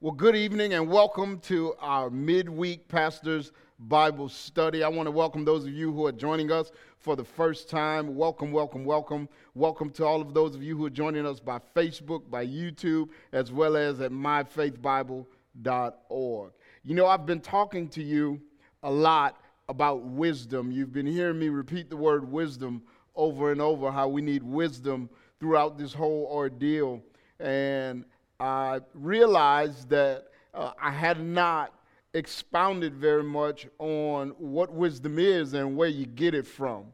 Well, 0.00 0.12
good 0.12 0.36
evening 0.36 0.74
and 0.74 0.88
welcome 0.88 1.40
to 1.40 1.74
our 1.80 2.08
midweek 2.08 2.86
Pastors 2.86 3.50
Bible 3.80 4.28
study. 4.28 4.84
I 4.84 4.88
want 4.88 5.08
to 5.08 5.10
welcome 5.10 5.44
those 5.44 5.64
of 5.64 5.72
you 5.72 5.92
who 5.92 6.06
are 6.06 6.12
joining 6.12 6.52
us 6.52 6.70
for 7.00 7.16
the 7.16 7.24
first 7.24 7.68
time. 7.68 8.14
Welcome, 8.14 8.52
welcome, 8.52 8.84
welcome. 8.84 9.28
Welcome 9.56 9.90
to 9.90 10.06
all 10.06 10.20
of 10.20 10.34
those 10.34 10.54
of 10.54 10.62
you 10.62 10.76
who 10.76 10.86
are 10.86 10.90
joining 10.90 11.26
us 11.26 11.40
by 11.40 11.58
Facebook, 11.74 12.30
by 12.30 12.46
YouTube, 12.46 13.08
as 13.32 13.50
well 13.50 13.76
as 13.76 14.00
at 14.00 14.12
myfaithbible.org. 14.12 16.52
You 16.84 16.94
know, 16.94 17.06
I've 17.08 17.26
been 17.26 17.40
talking 17.40 17.88
to 17.88 18.00
you 18.00 18.40
a 18.84 18.90
lot 18.92 19.42
about 19.68 20.04
wisdom. 20.04 20.70
You've 20.70 20.92
been 20.92 21.06
hearing 21.06 21.40
me 21.40 21.48
repeat 21.48 21.90
the 21.90 21.96
word 21.96 22.30
wisdom 22.30 22.82
over 23.16 23.50
and 23.50 23.60
over, 23.60 23.90
how 23.90 24.06
we 24.06 24.22
need 24.22 24.44
wisdom 24.44 25.10
throughout 25.40 25.76
this 25.76 25.92
whole 25.92 26.28
ordeal. 26.30 27.02
And 27.40 28.04
I 28.40 28.80
realized 28.94 29.88
that 29.88 30.28
uh, 30.54 30.70
I 30.80 30.92
had 30.92 31.20
not 31.20 31.74
expounded 32.14 32.94
very 32.94 33.24
much 33.24 33.66
on 33.80 34.28
what 34.38 34.72
wisdom 34.72 35.18
is 35.18 35.54
and 35.54 35.76
where 35.76 35.88
you 35.88 36.06
get 36.06 36.34
it 36.34 36.46
from. 36.46 36.84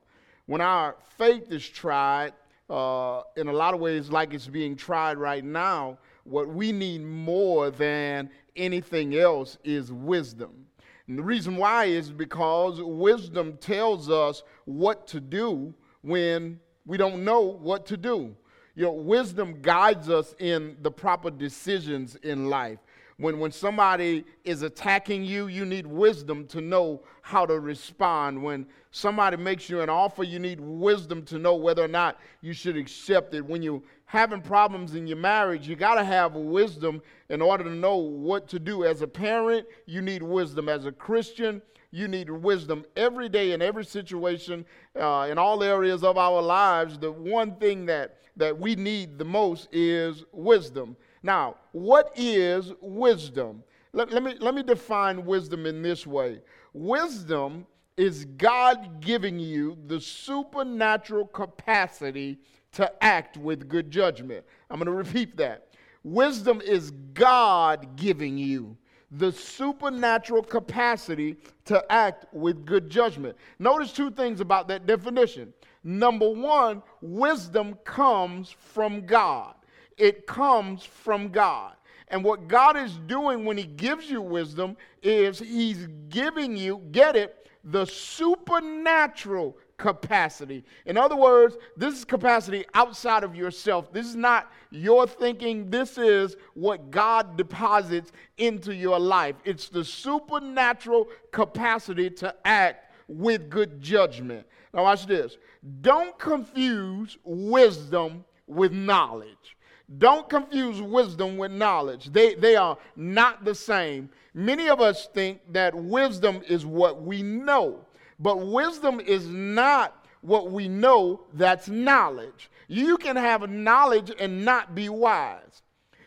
When 0.46 0.62
our 0.62 0.96
faith 1.18 1.52
is 1.52 1.68
tried, 1.68 2.32
uh, 2.70 3.20
in 3.36 3.48
a 3.48 3.52
lot 3.52 3.74
of 3.74 3.80
ways, 3.80 4.08
like 4.08 4.32
it's 4.32 4.46
being 4.46 4.74
tried 4.74 5.18
right 5.18 5.44
now, 5.44 5.98
what 6.24 6.48
we 6.48 6.72
need 6.72 7.02
more 7.02 7.70
than 7.70 8.30
anything 8.56 9.14
else 9.14 9.58
is 9.64 9.92
wisdom. 9.92 10.64
And 11.08 11.18
the 11.18 11.22
reason 11.22 11.58
why 11.58 11.84
is 11.84 12.10
because 12.10 12.80
wisdom 12.80 13.58
tells 13.58 14.08
us 14.08 14.42
what 14.64 15.06
to 15.08 15.20
do 15.20 15.74
when 16.00 16.58
we 16.86 16.96
don't 16.96 17.22
know 17.22 17.42
what 17.42 17.84
to 17.86 17.98
do. 17.98 18.34
You 18.74 18.84
know, 18.84 18.92
wisdom 18.92 19.60
guides 19.62 20.10
us 20.10 20.34
in 20.38 20.76
the 20.82 20.90
proper 20.90 21.30
decisions 21.30 22.16
in 22.16 22.50
life. 22.50 22.78
When, 23.16 23.38
when 23.38 23.52
somebody 23.52 24.24
is 24.42 24.62
attacking 24.62 25.24
you, 25.24 25.46
you 25.46 25.64
need 25.64 25.86
wisdom 25.86 26.48
to 26.48 26.60
know 26.60 27.02
how 27.22 27.46
to 27.46 27.60
respond. 27.60 28.42
When 28.42 28.66
somebody 28.90 29.36
makes 29.36 29.70
you 29.70 29.82
an 29.82 29.88
offer, 29.88 30.24
you 30.24 30.40
need 30.40 30.58
wisdom 30.60 31.22
to 31.26 31.38
know 31.38 31.54
whether 31.54 31.84
or 31.84 31.88
not 31.88 32.18
you 32.40 32.52
should 32.52 32.76
accept 32.76 33.32
it. 33.34 33.46
When 33.46 33.62
you're 33.62 33.82
having 34.06 34.40
problems 34.40 34.96
in 34.96 35.06
your 35.06 35.16
marriage, 35.18 35.68
you 35.68 35.76
got 35.76 35.94
to 35.94 36.04
have 36.04 36.34
wisdom 36.34 37.00
in 37.28 37.40
order 37.40 37.62
to 37.62 37.70
know 37.70 37.96
what 37.96 38.48
to 38.48 38.58
do. 38.58 38.84
As 38.84 39.00
a 39.02 39.06
parent, 39.06 39.68
you 39.86 40.02
need 40.02 40.22
wisdom. 40.22 40.68
As 40.68 40.84
a 40.84 40.92
Christian, 40.92 41.62
you 41.94 42.08
need 42.08 42.28
wisdom 42.28 42.84
every 42.96 43.28
day 43.28 43.52
in 43.52 43.62
every 43.62 43.84
situation, 43.84 44.64
uh, 45.00 45.28
in 45.30 45.38
all 45.38 45.62
areas 45.62 46.02
of 46.02 46.18
our 46.18 46.42
lives. 46.42 46.98
The 46.98 47.12
one 47.12 47.56
thing 47.56 47.86
that 47.86 48.18
that 48.36 48.58
we 48.58 48.74
need 48.74 49.18
the 49.18 49.24
most 49.24 49.68
is 49.72 50.24
wisdom. 50.32 50.96
Now, 51.22 51.56
what 51.72 52.12
is 52.16 52.72
wisdom? 52.80 53.62
Let, 53.92 54.10
let, 54.10 54.22
me, 54.22 54.34
let 54.40 54.54
me 54.54 54.62
define 54.62 55.24
wisdom 55.24 55.66
in 55.66 55.82
this 55.82 56.06
way 56.06 56.40
wisdom 56.72 57.66
is 57.96 58.24
God 58.24 59.00
giving 59.00 59.38
you 59.38 59.78
the 59.86 60.00
supernatural 60.00 61.26
capacity 61.26 62.38
to 62.72 62.92
act 63.04 63.36
with 63.36 63.68
good 63.68 63.88
judgment. 63.90 64.44
I'm 64.68 64.78
going 64.78 64.86
to 64.86 64.92
repeat 64.92 65.36
that. 65.36 65.68
Wisdom 66.02 66.60
is 66.60 66.90
God 66.90 67.94
giving 67.94 68.36
you 68.36 68.76
the 69.18 69.32
supernatural 69.32 70.42
capacity 70.42 71.36
to 71.66 71.84
act 71.92 72.26
with 72.32 72.64
good 72.66 72.90
judgment. 72.90 73.36
Notice 73.58 73.92
two 73.92 74.10
things 74.10 74.40
about 74.40 74.68
that 74.68 74.86
definition. 74.86 75.52
Number 75.84 76.28
one, 76.28 76.82
wisdom 77.00 77.74
comes 77.84 78.50
from 78.50 79.06
God. 79.06 79.54
It 79.96 80.26
comes 80.26 80.84
from 80.84 81.28
God. 81.28 81.74
And 82.08 82.24
what 82.24 82.48
God 82.48 82.76
is 82.76 82.96
doing 83.06 83.44
when 83.44 83.56
He 83.56 83.64
gives 83.64 84.10
you 84.10 84.20
wisdom 84.20 84.76
is 85.02 85.38
He's 85.38 85.86
giving 86.08 86.56
you, 86.56 86.82
get 86.90 87.16
it, 87.16 87.48
the 87.64 87.84
supernatural 87.86 89.56
capacity. 89.76 90.64
In 90.86 90.96
other 90.96 91.16
words, 91.16 91.56
this 91.76 91.94
is 91.98 92.04
capacity 92.04 92.64
outside 92.74 93.24
of 93.24 93.34
yourself. 93.34 93.92
This 93.92 94.06
is 94.06 94.16
not 94.16 94.50
your 94.70 95.06
thinking. 95.06 95.70
This 95.70 95.98
is 95.98 96.36
what 96.54 96.90
God 96.90 97.36
deposits 97.36 98.12
into 98.38 98.74
your 98.74 98.98
life. 98.98 99.36
It's 99.44 99.68
the 99.68 99.84
supernatural 99.84 101.08
capacity 101.32 102.10
to 102.10 102.34
act 102.44 102.92
with 103.08 103.50
good 103.50 103.80
judgment. 103.80 104.46
Now, 104.72 104.84
watch 104.84 105.06
this. 105.06 105.36
Don't 105.80 106.18
confuse 106.18 107.16
wisdom 107.24 108.24
with 108.46 108.72
knowledge. 108.72 109.56
Don't 109.98 110.28
confuse 110.28 110.80
wisdom 110.80 111.36
with 111.36 111.52
knowledge. 111.52 112.10
They, 112.12 112.34
they 112.34 112.56
are 112.56 112.78
not 112.96 113.44
the 113.44 113.54
same. 113.54 114.08
Many 114.32 114.68
of 114.68 114.80
us 114.80 115.08
think 115.12 115.40
that 115.52 115.74
wisdom 115.74 116.42
is 116.48 116.64
what 116.64 117.02
we 117.02 117.22
know, 117.22 117.80
but 118.24 118.38
wisdom 118.38 119.00
is 119.00 119.28
not 119.28 120.02
what 120.22 120.50
we 120.50 120.66
know, 120.66 121.26
that's 121.34 121.68
knowledge. 121.68 122.50
You 122.68 122.96
can 122.96 123.16
have 123.16 123.50
knowledge 123.50 124.10
and 124.18 124.46
not 124.46 124.74
be 124.74 124.88
wise. 124.88 125.60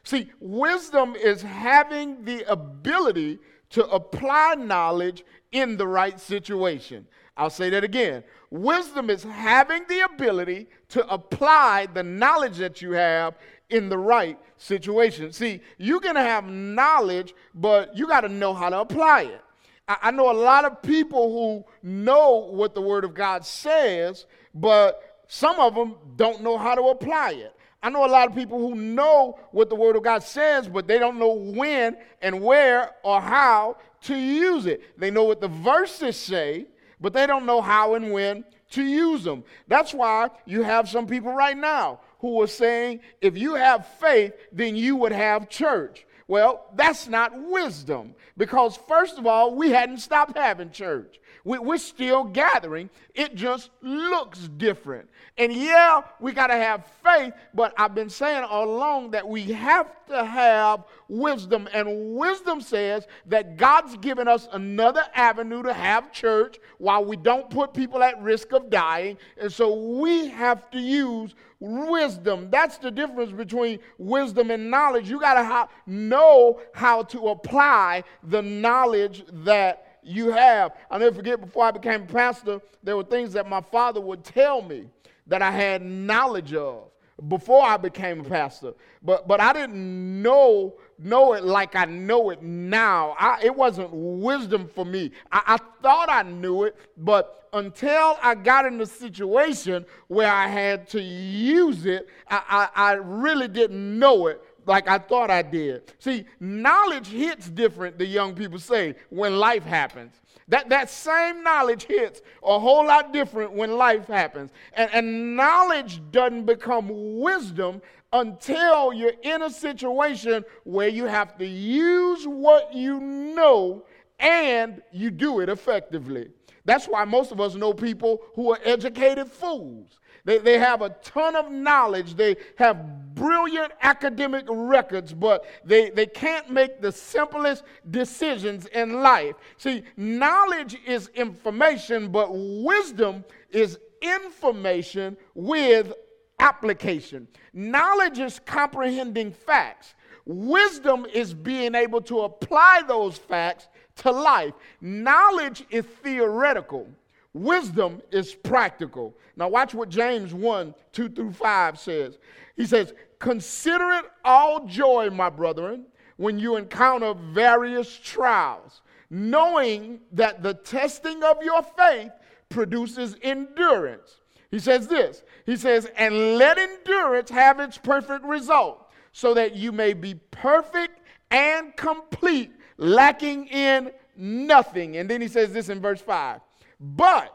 See, 0.03 0.31
wisdom 0.39 1.15
is 1.15 1.43
having 1.43 2.25
the 2.25 2.43
ability 2.51 3.37
to 3.69 3.85
apply 3.89 4.55
knowledge 4.57 5.23
in 5.51 5.77
the 5.77 5.85
right 5.85 6.19
situation. 6.19 7.05
I'll 7.37 7.51
say 7.51 7.69
that 7.69 7.83
again. 7.83 8.23
Wisdom 8.49 9.11
is 9.11 9.21
having 9.21 9.83
the 9.87 9.99
ability 9.99 10.69
to 10.89 11.07
apply 11.13 11.85
the 11.93 12.01
knowledge 12.01 12.57
that 12.57 12.81
you 12.81 12.93
have 12.93 13.35
in 13.69 13.89
the 13.89 13.97
right 13.99 14.39
situation. 14.57 15.31
See, 15.33 15.61
you 15.77 15.99
can 15.99 16.15
have 16.15 16.49
knowledge, 16.49 17.35
but 17.53 17.95
you 17.95 18.07
got 18.07 18.21
to 18.21 18.29
know 18.29 18.55
how 18.55 18.69
to 18.71 18.79
apply 18.79 19.21
it. 19.25 19.41
I, 19.87 20.11
know 20.11 20.31
a 20.31 20.33
lot 20.33 20.65
of 20.65 20.81
people 20.81 21.31
who 21.31 21.65
know 21.81 22.49
what 22.51 22.75
the 22.75 22.81
Word 22.81 23.05
of 23.05 23.13
God 23.13 23.45
says, 23.45 24.25
but 24.53 25.23
some 25.27 25.59
of 25.59 25.75
them 25.75 25.95
don't 26.15 26.41
know 26.41 26.57
how 26.57 26.75
to 26.75 26.83
apply 26.83 27.31
it. 27.31 27.53
I 27.81 27.89
know 27.89 28.05
a 28.05 28.07
lot 28.07 28.27
of 28.27 28.35
people 28.35 28.59
who 28.59 28.75
know 28.75 29.39
what 29.51 29.69
the 29.69 29.75
Word 29.75 29.95
of 29.95 30.03
God 30.03 30.23
says, 30.23 30.67
but 30.67 30.87
they 30.87 30.99
don't 30.99 31.19
know 31.19 31.33
when 31.33 31.95
and 32.21 32.41
where 32.41 32.91
or 33.03 33.21
how 33.21 33.77
to 34.01 34.15
use 34.15 34.65
it. 34.65 34.99
They 34.99 35.11
know 35.11 35.23
what 35.23 35.39
the 35.39 35.47
verses 35.47 36.17
say, 36.17 36.67
but 36.99 37.13
they 37.13 37.27
don't 37.27 37.45
know 37.45 37.61
how 37.61 37.93
and 37.93 38.11
when 38.11 38.43
to 38.71 38.83
use 38.83 39.23
them. 39.23 39.43
That's 39.67 39.93
why 39.93 40.29
you 40.45 40.63
have 40.63 40.89
some 40.89 41.07
people 41.07 41.31
right 41.31 41.57
now 41.57 42.01
who 42.19 42.41
are 42.41 42.47
saying, 42.47 43.01
if 43.21 43.37
you 43.37 43.55
have 43.55 43.87
faith, 43.99 44.33
then 44.51 44.75
you 44.75 44.95
would 44.97 45.11
have 45.11 45.47
church. 45.47 46.06
Well, 46.27 46.65
that's 46.75 47.07
not 47.07 47.31
wisdom 47.49 48.13
because, 48.35 48.75
first 48.75 49.17
of 49.17 49.25
all, 49.25 49.55
we 49.55 49.69
hadn't 49.71 49.99
stopped 49.99 50.37
having 50.37 50.71
church. 50.71 51.19
We, 51.47 51.75
are 51.75 51.77
still 51.77 52.25
gathering. 52.25 52.89
It 53.15 53.35
just 53.35 53.69
looks 53.81 54.49
different. 54.57 55.07
And 55.37 55.53
yeah, 55.53 56.01
we 56.19 56.33
got 56.33 56.47
to 56.47 56.55
have 56.55 56.85
faith, 57.01 57.33
but 57.53 57.73
I've 57.77 57.95
been 57.95 58.09
saying 58.09 58.43
all 58.43 58.69
along 58.69 59.11
that 59.11 59.25
we 59.25 59.43
have 59.53 59.87
to 60.07 60.25
have 60.25 60.83
wisdom. 61.07 61.69
And 61.71 62.15
wisdom 62.17 62.59
says 62.59 63.07
that 63.27 63.55
God's 63.55 63.95
given 63.97 64.27
us 64.27 64.49
another 64.51 65.03
avenue 65.15 65.63
to 65.63 65.71
have 65.71 66.11
church 66.11 66.57
while 66.79 67.05
we 67.05 67.15
don't 67.15 67.49
put 67.49 67.73
people 67.73 68.03
at 68.03 68.21
risk 68.21 68.51
of 68.51 68.69
dying. 68.69 69.17
And 69.39 69.49
so 69.49 69.73
we 69.99 70.27
have 70.27 70.69
to 70.71 70.79
use 70.79 71.33
wisdom. 71.61 72.49
That's 72.51 72.77
the 72.77 72.91
difference 72.91 73.31
between 73.31 73.79
wisdom 73.97 74.51
and 74.51 74.69
knowledge. 74.69 75.09
You 75.09 75.21
got 75.21 75.35
to 75.35 75.69
know 75.89 76.59
how 76.73 77.03
to 77.03 77.29
apply 77.29 78.03
the 78.21 78.41
knowledge 78.41 79.23
that 79.31 79.86
you 80.07 80.31
have. 80.31 80.73
I'll 80.89 80.99
never 80.99 81.15
forget 81.15 81.39
before 81.41 81.65
I 81.65 81.71
became 81.71 82.03
a 82.03 82.05
pastor, 82.05 82.61
there 82.83 82.95
were 82.95 83.03
things 83.03 83.33
that 83.33 83.47
my 83.47 83.61
father 83.61 84.01
would 84.01 84.23
tell 84.23 84.61
me 84.61 84.85
that 85.27 85.41
I 85.41 85.51
had 85.51 85.83
knowledge 85.83 86.53
of 86.53 86.85
before 87.27 87.63
I 87.63 87.77
became 87.77 88.21
a 88.21 88.23
pastor. 88.23 88.73
But 89.01 89.27
but 89.27 89.39
I 89.39 89.53
didn't 89.53 90.21
know 90.21 90.75
know 90.99 91.33
it 91.33 91.43
like 91.43 91.75
I 91.75 91.85
know 91.85 92.29
it 92.29 92.41
now. 92.41 93.15
I, 93.19 93.39
it 93.43 93.55
wasn't 93.55 93.89
wisdom 93.91 94.67
for 94.67 94.85
me. 94.85 95.11
I, 95.31 95.41
I 95.47 95.57
thought 95.81 96.09
I 96.09 96.23
knew 96.23 96.63
it, 96.63 96.75
but 96.97 97.49
until 97.53 98.17
I 98.21 98.35
got 98.35 98.65
in 98.65 98.77
the 98.77 98.85
situation 98.85 99.85
where 100.07 100.31
I 100.31 100.47
had 100.47 100.87
to 100.89 101.01
use 101.01 101.85
it, 101.85 102.07
I, 102.29 102.69
I, 102.75 102.91
I 102.91 102.93
really 102.93 103.47
didn't 103.47 103.99
know 103.99 104.27
it 104.27 104.43
like 104.67 104.87
I 104.87 104.97
thought 104.99 105.31
I 105.31 105.41
did. 105.41 105.93
See, 105.99 106.25
knowledge 106.39 107.07
hits 107.07 107.49
different, 107.49 107.97
the 107.97 108.05
young 108.05 108.35
people 108.35 108.59
say, 108.59 108.95
when 109.09 109.37
life 109.37 109.63
happens. 109.63 110.13
That, 110.49 110.69
that 110.69 110.89
same 110.89 111.43
knowledge 111.43 111.83
hits 111.83 112.21
a 112.43 112.59
whole 112.59 112.85
lot 112.85 113.11
different 113.11 113.53
when 113.53 113.77
life 113.77 114.07
happens. 114.07 114.51
And, 114.73 114.89
and 114.93 115.35
knowledge 115.35 116.01
doesn't 116.11 116.45
become 116.45 117.19
wisdom 117.19 117.81
until 118.13 118.93
you're 118.93 119.13
in 119.23 119.41
a 119.41 119.49
situation 119.49 120.45
where 120.63 120.87
you 120.87 121.05
have 121.05 121.37
to 121.37 121.45
use 121.45 122.25
what 122.25 122.73
you 122.73 122.99
know 122.99 123.83
and 124.19 124.81
you 124.91 125.11
do 125.11 125.41
it 125.41 125.49
effectively. 125.49 126.29
That's 126.67 126.85
why 126.85 127.05
most 127.05 127.31
of 127.31 127.39
us 127.39 127.55
know 127.55 127.73
people 127.73 128.21
who 128.35 128.51
are 128.51 128.59
educated 128.61 129.31
fools. 129.31 129.99
They, 130.25 130.37
they 130.39 130.59
have 130.59 130.81
a 130.81 130.89
ton 131.01 131.37
of 131.37 131.49
knowledge. 131.49 132.15
They 132.15 132.35
have 132.57 133.15
brilliant 133.15 133.71
academic 133.81 134.43
records, 134.49 135.13
but 135.13 135.45
they, 135.63 135.89
they 135.91 136.05
can't 136.05 136.49
make 136.49 136.81
the 136.81 136.91
simplest 136.91 137.63
decisions 137.89 138.65
in 138.65 139.01
life. 139.01 139.35
See, 139.55 139.83
knowledge 139.95 140.77
is 140.85 141.07
information, 141.15 142.09
but 142.09 142.31
wisdom 142.33 143.23
is 143.49 143.79
information 144.01 145.15
with 145.35 145.93
application. 146.39 147.29
Knowledge 147.53 148.19
is 148.19 148.41
comprehending 148.45 149.31
facts. 149.31 149.95
Wisdom 150.25 151.05
is 151.13 151.33
being 151.33 151.75
able 151.75 152.01
to 152.01 152.19
apply 152.23 152.81
those 152.85 153.17
facts 153.17 153.69
to 153.97 154.11
life. 154.11 154.53
Knowledge 154.81 155.65
is 155.69 155.85
theoretical. 155.85 156.87
Wisdom 157.33 158.01
is 158.11 158.33
practical. 158.33 159.15
Now, 159.35 159.47
watch 159.47 159.73
what 159.73 159.89
James 159.89 160.33
1 160.33 160.73
2 160.91 161.09
through 161.09 161.33
5 161.33 161.79
says. 161.79 162.17
He 162.55 162.65
says, 162.65 162.93
Consider 163.19 163.89
it 163.91 164.05
all 164.23 164.65
joy, 164.65 165.09
my 165.09 165.29
brethren, 165.29 165.85
when 166.17 166.39
you 166.39 166.55
encounter 166.55 167.13
various 167.13 167.95
trials, 167.97 168.81
knowing 169.09 169.99
that 170.11 170.43
the 170.43 170.53
testing 170.53 171.23
of 171.23 171.41
your 171.43 171.61
faith 171.63 172.11
produces 172.49 173.15
endurance. 173.21 174.17
He 174.51 174.59
says 174.59 174.87
this 174.87 175.23
He 175.45 175.55
says, 175.55 175.89
And 175.95 176.37
let 176.37 176.57
endurance 176.57 177.29
have 177.29 177.59
its 177.59 177.77
perfect 177.77 178.25
result, 178.25 178.91
so 179.11 179.33
that 179.33 179.55
you 179.55 179.71
may 179.71 179.93
be 179.93 180.15
perfect 180.31 181.01
and 181.29 181.75
complete, 181.75 182.51
lacking 182.77 183.47
in 183.47 183.91
nothing. 184.15 184.97
And 184.97 185.09
then 185.09 185.21
he 185.21 185.27
says 185.27 185.51
this 185.51 185.69
in 185.69 185.81
verse 185.81 186.01
5 186.01 186.41
But 186.79 187.33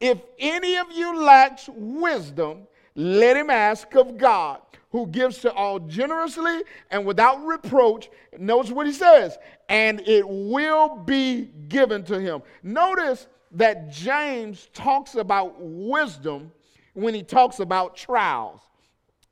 if 0.00 0.20
any 0.38 0.76
of 0.76 0.90
you 0.92 1.18
lacks 1.18 1.68
wisdom, 1.72 2.66
let 2.94 3.36
him 3.36 3.50
ask 3.50 3.94
of 3.94 4.16
God, 4.16 4.60
who 4.90 5.06
gives 5.06 5.38
to 5.38 5.52
all 5.52 5.78
generously 5.78 6.62
and 6.90 7.04
without 7.04 7.44
reproach. 7.44 8.08
Notice 8.38 8.72
what 8.72 8.86
he 8.86 8.92
says, 8.92 9.36
and 9.68 10.00
it 10.06 10.26
will 10.26 10.96
be 10.96 11.50
given 11.68 12.02
to 12.04 12.18
him. 12.18 12.42
Notice 12.62 13.26
that 13.52 13.90
James 13.90 14.68
talks 14.72 15.14
about 15.14 15.56
wisdom 15.58 16.52
when 16.94 17.14
he 17.14 17.22
talks 17.22 17.60
about 17.60 17.96
trials. 17.96 18.60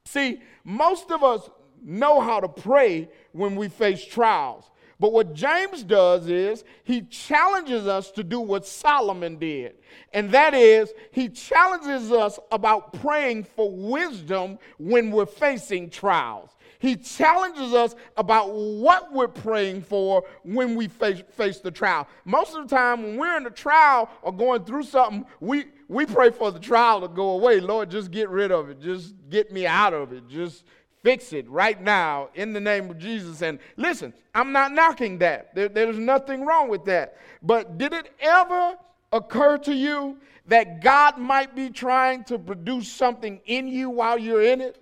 See, 0.04 0.42
most 0.64 1.10
of 1.10 1.22
us 1.22 1.48
know 1.82 2.20
how 2.20 2.40
to 2.40 2.48
pray 2.48 3.08
when 3.32 3.56
we 3.56 3.68
face 3.68 4.04
trials. 4.04 4.70
But 5.00 5.12
what 5.12 5.34
James 5.34 5.82
does 5.82 6.28
is 6.28 6.64
he 6.84 7.02
challenges 7.02 7.86
us 7.86 8.10
to 8.12 8.24
do 8.24 8.40
what 8.40 8.66
Solomon 8.66 9.36
did. 9.36 9.74
And 10.12 10.30
that 10.30 10.54
is, 10.54 10.92
he 11.10 11.28
challenges 11.28 12.12
us 12.12 12.38
about 12.52 12.92
praying 12.94 13.44
for 13.44 13.70
wisdom 13.70 14.58
when 14.78 15.10
we're 15.10 15.26
facing 15.26 15.90
trials. 15.90 16.50
He 16.78 16.96
challenges 16.96 17.72
us 17.72 17.94
about 18.16 18.52
what 18.52 19.10
we're 19.10 19.26
praying 19.26 19.82
for 19.82 20.24
when 20.42 20.74
we 20.74 20.88
face, 20.88 21.22
face 21.30 21.60
the 21.60 21.70
trial. 21.70 22.06
Most 22.26 22.54
of 22.54 22.68
the 22.68 22.76
time, 22.76 23.02
when 23.02 23.16
we're 23.16 23.36
in 23.38 23.46
a 23.46 23.50
trial 23.50 24.10
or 24.20 24.32
going 24.32 24.64
through 24.64 24.82
something, 24.82 25.24
we, 25.40 25.64
we 25.88 26.04
pray 26.04 26.30
for 26.30 26.50
the 26.50 26.58
trial 26.58 27.00
to 27.00 27.08
go 27.08 27.30
away. 27.30 27.60
Lord, 27.60 27.90
just 27.90 28.10
get 28.10 28.28
rid 28.28 28.52
of 28.52 28.68
it. 28.68 28.80
Just 28.80 29.14
get 29.30 29.50
me 29.50 29.66
out 29.66 29.94
of 29.94 30.12
it. 30.12 30.28
Just 30.28 30.64
fix 31.04 31.34
it 31.34 31.48
right 31.48 31.80
now 31.80 32.30
in 32.34 32.52
the 32.54 32.60
name 32.60 32.90
of 32.90 32.98
Jesus. 32.98 33.42
And 33.42 33.60
listen, 33.76 34.12
I'm 34.34 34.50
not 34.50 34.72
knocking 34.72 35.18
that. 35.18 35.54
There, 35.54 35.68
there's 35.68 35.98
nothing 35.98 36.44
wrong 36.44 36.68
with 36.68 36.86
that. 36.86 37.18
But 37.42 37.78
did 37.78 37.92
it 37.92 38.10
ever 38.18 38.76
occur 39.12 39.58
to 39.58 39.74
you 39.74 40.16
that 40.46 40.82
God 40.82 41.18
might 41.18 41.54
be 41.54 41.68
trying 41.68 42.24
to 42.24 42.38
produce 42.38 42.90
something 42.90 43.40
in 43.44 43.68
you 43.68 43.90
while 43.90 44.18
you're 44.18 44.42
in 44.42 44.62
it? 44.62 44.80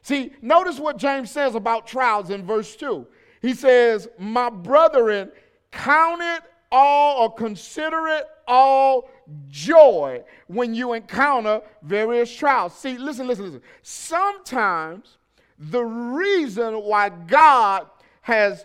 See, 0.00 0.32
notice 0.40 0.78
what 0.78 0.96
James 0.96 1.30
says 1.30 1.56
about 1.56 1.86
trials 1.86 2.30
in 2.30 2.46
verse 2.46 2.76
2. 2.76 3.06
He 3.42 3.52
says, 3.52 4.08
My 4.16 4.50
brethren, 4.50 5.32
count 5.72 6.22
it 6.22 6.42
all 6.70 7.24
or 7.24 7.34
consider 7.34 8.06
it 8.08 8.26
all 8.46 9.10
joy 9.48 10.22
when 10.46 10.72
you 10.72 10.92
encounter 10.92 11.62
various 11.82 12.34
trials. 12.34 12.76
See, 12.76 12.96
listen, 12.96 13.26
listen, 13.26 13.46
listen. 13.46 13.62
Sometimes 13.82 15.18
the 15.58 15.84
reason 15.84 16.74
why 16.74 17.08
God 17.08 17.86
has 18.22 18.64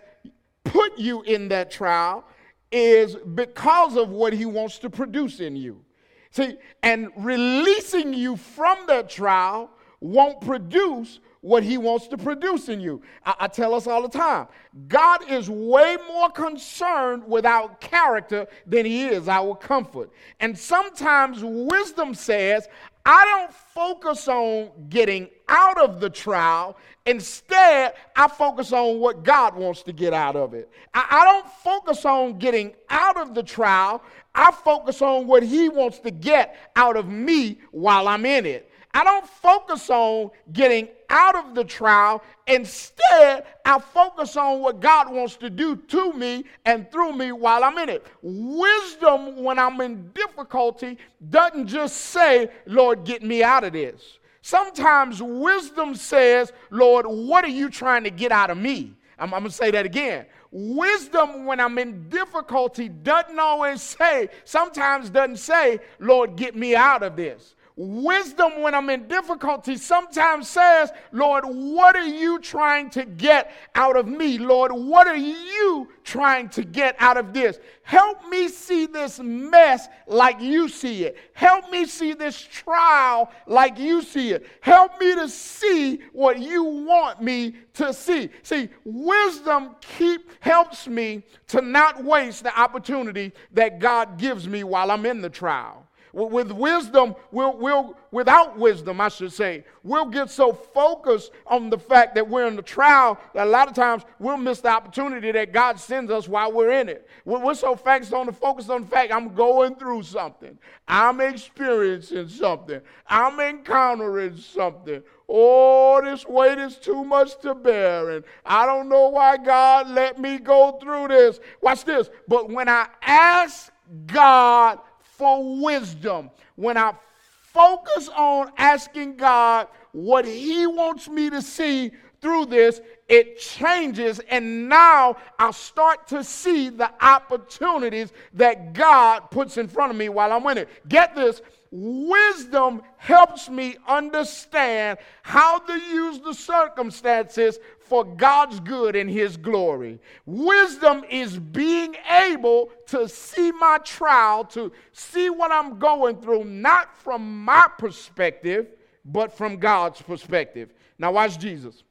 put 0.63 0.97
you 0.97 1.21
in 1.23 1.49
that 1.49 1.71
trial 1.71 2.23
is 2.71 3.15
because 3.15 3.95
of 3.95 4.09
what 4.09 4.33
he 4.33 4.45
wants 4.45 4.79
to 4.79 4.89
produce 4.89 5.39
in 5.39 5.55
you. 5.55 5.83
See, 6.31 6.57
and 6.83 7.09
releasing 7.17 8.13
you 8.13 8.35
from 8.35 8.85
that 8.87 9.09
trial 9.09 9.71
won't 9.99 10.41
produce 10.41 11.19
what 11.41 11.63
he 11.63 11.77
wants 11.77 12.07
to 12.07 12.17
produce 12.17 12.69
in 12.69 12.79
you. 12.79 13.01
I, 13.25 13.35
I, 13.41 13.47
tell 13.47 13.73
us 13.73 13.87
all 13.87 14.01
the 14.01 14.09
time 14.09 14.47
God 14.87 15.29
is 15.29 15.49
way 15.49 15.97
more 16.07 16.29
concerned 16.29 17.23
with 17.25 17.45
our 17.45 17.69
character 17.75 18.47
than 18.65 18.85
he 18.85 19.05
is 19.05 19.27
our 19.27 19.55
comfort. 19.55 20.11
And 20.39 20.57
sometimes 20.57 21.39
wisdom 21.43 22.13
says, 22.13 22.67
I 23.11 23.25
don't 23.25 23.51
focus 23.51 24.27
on 24.27 24.69
getting 24.87 25.29
out 25.47 25.81
of 25.81 25.99
the 25.99 26.11
trial. 26.11 26.77
Instead, 27.07 27.95
I 28.15 28.27
focus 28.27 28.71
on 28.71 28.99
what 28.99 29.23
God 29.23 29.55
wants 29.55 29.81
to 29.83 29.93
get 29.93 30.13
out 30.13 30.35
of 30.35 30.53
it. 30.53 30.69
I, 30.93 31.07
I, 31.09 31.25
don't 31.25 31.51
focus 31.51 32.05
on 32.05 32.37
getting 32.37 32.75
out 32.87 33.17
of 33.17 33.33
the 33.33 33.41
trial. 33.41 34.03
I 34.35 34.51
focus 34.51 35.01
on 35.01 35.25
what 35.25 35.41
He 35.41 35.69
wants 35.69 35.97
to 36.01 36.11
get 36.11 36.55
out 36.75 36.97
of 36.97 37.07
me 37.07 37.57
while 37.71 38.07
I'm 38.07 38.27
in 38.27 38.45
it. 38.45 38.68
I 38.93 39.03
don't 39.03 39.27
focus 39.27 39.89
on 39.89 40.31
getting 40.51 40.87
out 41.09 41.35
of 41.35 41.53
the 41.53 41.63
trial. 41.63 42.23
Instead, 42.47 43.45
I 43.63 43.79
focus 43.79 44.35
on 44.35 44.61
what 44.61 44.79
God 44.79 45.11
wants 45.11 45.37
to 45.37 45.49
do 45.49 45.75
to 45.75 46.13
me 46.13 46.45
and 46.65 46.91
through 46.91 47.13
me 47.13 47.31
while 47.31 47.63
I'm 47.63 47.77
in 47.77 47.89
it. 47.89 48.05
Wisdom, 48.21 49.43
when 49.43 49.59
I'm 49.59 49.79
in 49.81 50.09
difficulty, 50.13 50.97
doesn't 51.29 51.67
just 51.67 51.97
say, 51.97 52.49
Lord, 52.65 53.03
get 53.03 53.21
me 53.21 53.43
out 53.43 53.63
of 53.63 53.73
this. 53.73 54.17
Sometimes 54.41 55.21
wisdom 55.21 55.93
says, 55.93 56.51
Lord, 56.71 57.05
what 57.05 57.45
are 57.45 57.49
you 57.49 57.69
trying 57.69 58.03
to 58.05 58.09
get 58.09 58.31
out 58.31 58.49
of 58.49 58.57
me? 58.57 58.95
I'm, 59.19 59.33
I'm 59.33 59.41
going 59.41 59.51
to 59.51 59.55
say 59.55 59.69
that 59.71 59.85
again. 59.85 60.25
Wisdom, 60.51 61.45
when 61.45 61.59
I'm 61.59 61.77
in 61.77 62.09
difficulty, 62.09 62.89
doesn't 62.89 63.37
always 63.37 63.83
say, 63.83 64.29
sometimes 64.45 65.11
doesn't 65.11 65.37
say, 65.37 65.79
Lord, 65.99 66.35
get 66.35 66.55
me 66.55 66.75
out 66.75 67.03
of 67.03 67.15
this. 67.15 67.53
Wisdom, 67.81 68.61
when 68.61 68.75
I'm 68.75 68.89
in 68.89 69.07
difficulty, 69.07 69.77
sometimes 69.77 70.49
says, 70.49 70.91
Lord, 71.13 71.45
what 71.45 71.95
are 71.95 72.05
you 72.05 72.37
trying 72.39 72.89
to 72.89 73.05
get 73.05 73.53
out 73.73 73.95
of 73.95 74.05
me? 74.05 74.37
Lord, 74.37 74.73
what 74.73 75.07
are 75.07 75.15
you 75.15 75.87
trying 76.03 76.49
to 76.49 76.65
get 76.65 76.97
out 76.99 77.15
of 77.15 77.31
this? 77.31 77.57
Help 77.83 78.27
me 78.27 78.49
see 78.49 78.85
this 78.85 79.21
mess 79.21 79.87
like 80.07 80.41
you 80.41 80.67
see 80.67 81.05
it. 81.05 81.15
Help 81.31 81.71
me 81.71 81.85
see 81.85 82.13
this 82.13 82.37
trial 82.37 83.31
like 83.47 83.79
you 83.79 84.01
see 84.01 84.33
it. 84.33 84.45
Help 84.59 84.99
me 84.99 85.15
to 85.15 85.29
see 85.29 86.01
what 86.11 86.37
you 86.37 86.65
want 86.65 87.21
me 87.21 87.55
to 87.75 87.93
see. 87.93 88.29
See, 88.43 88.67
wisdom 88.83 89.77
keep 89.97 90.29
helps 90.41 90.85
me 90.85 91.23
to 91.47 91.61
not 91.61 92.03
waste 92.03 92.43
the 92.43 92.59
opportunity 92.59 93.31
that 93.53 93.79
God 93.79 94.17
gives 94.17 94.49
me 94.49 94.65
while 94.65 94.91
I'm 94.91 95.05
in 95.05 95.21
the 95.21 95.29
trial. 95.29 95.85
With 96.11 96.51
wisdom, 96.51 97.15
we'll, 97.31 97.55
we'll, 97.57 97.95
without 98.11 98.57
wisdom, 98.57 98.99
I 98.99 99.09
should 99.09 99.31
say, 99.31 99.63
we'll 99.83 100.05
get 100.05 100.29
so 100.31 100.53
focused 100.53 101.31
on 101.45 101.69
the 101.69 101.77
fact 101.77 102.15
that 102.15 102.27
we're 102.27 102.47
in 102.47 102.55
the 102.55 102.63
trial 102.63 103.19
that 103.33 103.45
a 103.45 103.49
lot 103.49 103.67
of 103.67 103.75
times 103.75 104.03
we'll 104.17 104.37
miss 104.37 104.61
the 104.61 104.69
opportunity 104.69 105.31
that 105.31 105.53
God 105.53 105.79
sends 105.79 106.11
us 106.11 106.27
while 106.27 106.51
we're 106.51 106.71
in 106.71 106.89
it. 106.89 107.07
We're, 107.25 107.53
so 107.53 107.75
focused 107.75 108.13
on 108.13 108.25
the 108.25 108.31
focus 108.31 108.69
on 108.69 108.81
the 108.81 108.87
fact 108.87 109.11
I'm 109.11 109.33
going 109.35 109.75
through 109.75 110.03
something, 110.03 110.57
I'm 110.87 111.21
experiencing 111.21 112.27
something, 112.29 112.81
I'm 113.07 113.39
encountering 113.39 114.37
something. 114.37 115.03
Oh, 115.31 116.01
this 116.03 116.25
weight 116.25 116.57
is 116.57 116.77
too 116.77 117.03
much 117.03 117.39
to 117.41 117.53
bear, 117.53 118.09
and 118.09 118.25
I 118.43 118.65
don't 118.65 118.89
know 118.89 119.09
why 119.09 119.37
God 119.37 119.87
let 119.89 120.19
me 120.19 120.39
go 120.39 120.79
through 120.81 121.09
this. 121.09 121.39
Watch 121.61 121.85
this. 121.85 122.09
But 122.27 122.49
when 122.49 122.67
I 122.67 122.87
ask 123.03 123.71
God 124.07 124.79
for 125.19 125.61
wisdom. 125.61 126.31
When 126.55 126.77
I 126.77 126.93
focus 127.41 128.09
on 128.15 128.51
asking 128.57 129.17
God 129.17 129.67
what 129.91 130.23
He 130.25 130.65
wants 130.65 131.09
me 131.09 131.29
to 131.29 131.41
see 131.41 131.91
through 132.21 132.45
this, 132.45 132.79
it 133.09 133.39
changes, 133.39 134.19
and 134.29 134.69
now 134.69 135.17
I 135.37 135.51
start 135.51 136.07
to 136.07 136.23
see 136.23 136.69
the 136.69 136.91
opportunities 137.03 138.13
that 138.33 138.73
God 138.73 139.29
puts 139.29 139.57
in 139.57 139.67
front 139.67 139.91
of 139.91 139.97
me 139.97 140.09
while 140.09 140.31
I'm 140.31 140.45
in 140.47 140.59
it. 140.59 140.69
Get 140.87 141.15
this 141.15 141.41
wisdom 141.71 142.81
helps 142.97 143.49
me 143.49 143.77
understand 143.87 144.97
how 145.21 145.59
to 145.59 145.73
use 145.73 146.19
the 146.19 146.33
circumstances 146.33 147.59
for 147.79 148.03
God's 148.03 148.59
good 148.59 148.95
and 148.95 149.09
His 149.09 149.37
glory. 149.37 149.99
Wisdom 150.25 151.03
is 151.09 151.37
being 151.37 151.95
able 152.09 152.71
to 152.87 153.07
see 153.07 153.51
my 153.51 153.79
trial, 153.83 154.45
to 154.45 154.71
see 154.91 155.29
what 155.29 155.51
I'm 155.51 155.79
going 155.79 156.21
through, 156.21 156.45
not 156.45 156.95
from 156.97 157.43
my 157.43 157.67
perspective, 157.77 158.67
but 159.05 159.35
from 159.35 159.57
God's 159.57 160.01
perspective. 160.01 160.73
Now, 160.97 161.13
watch 161.13 161.39
Jesus. 161.39 161.83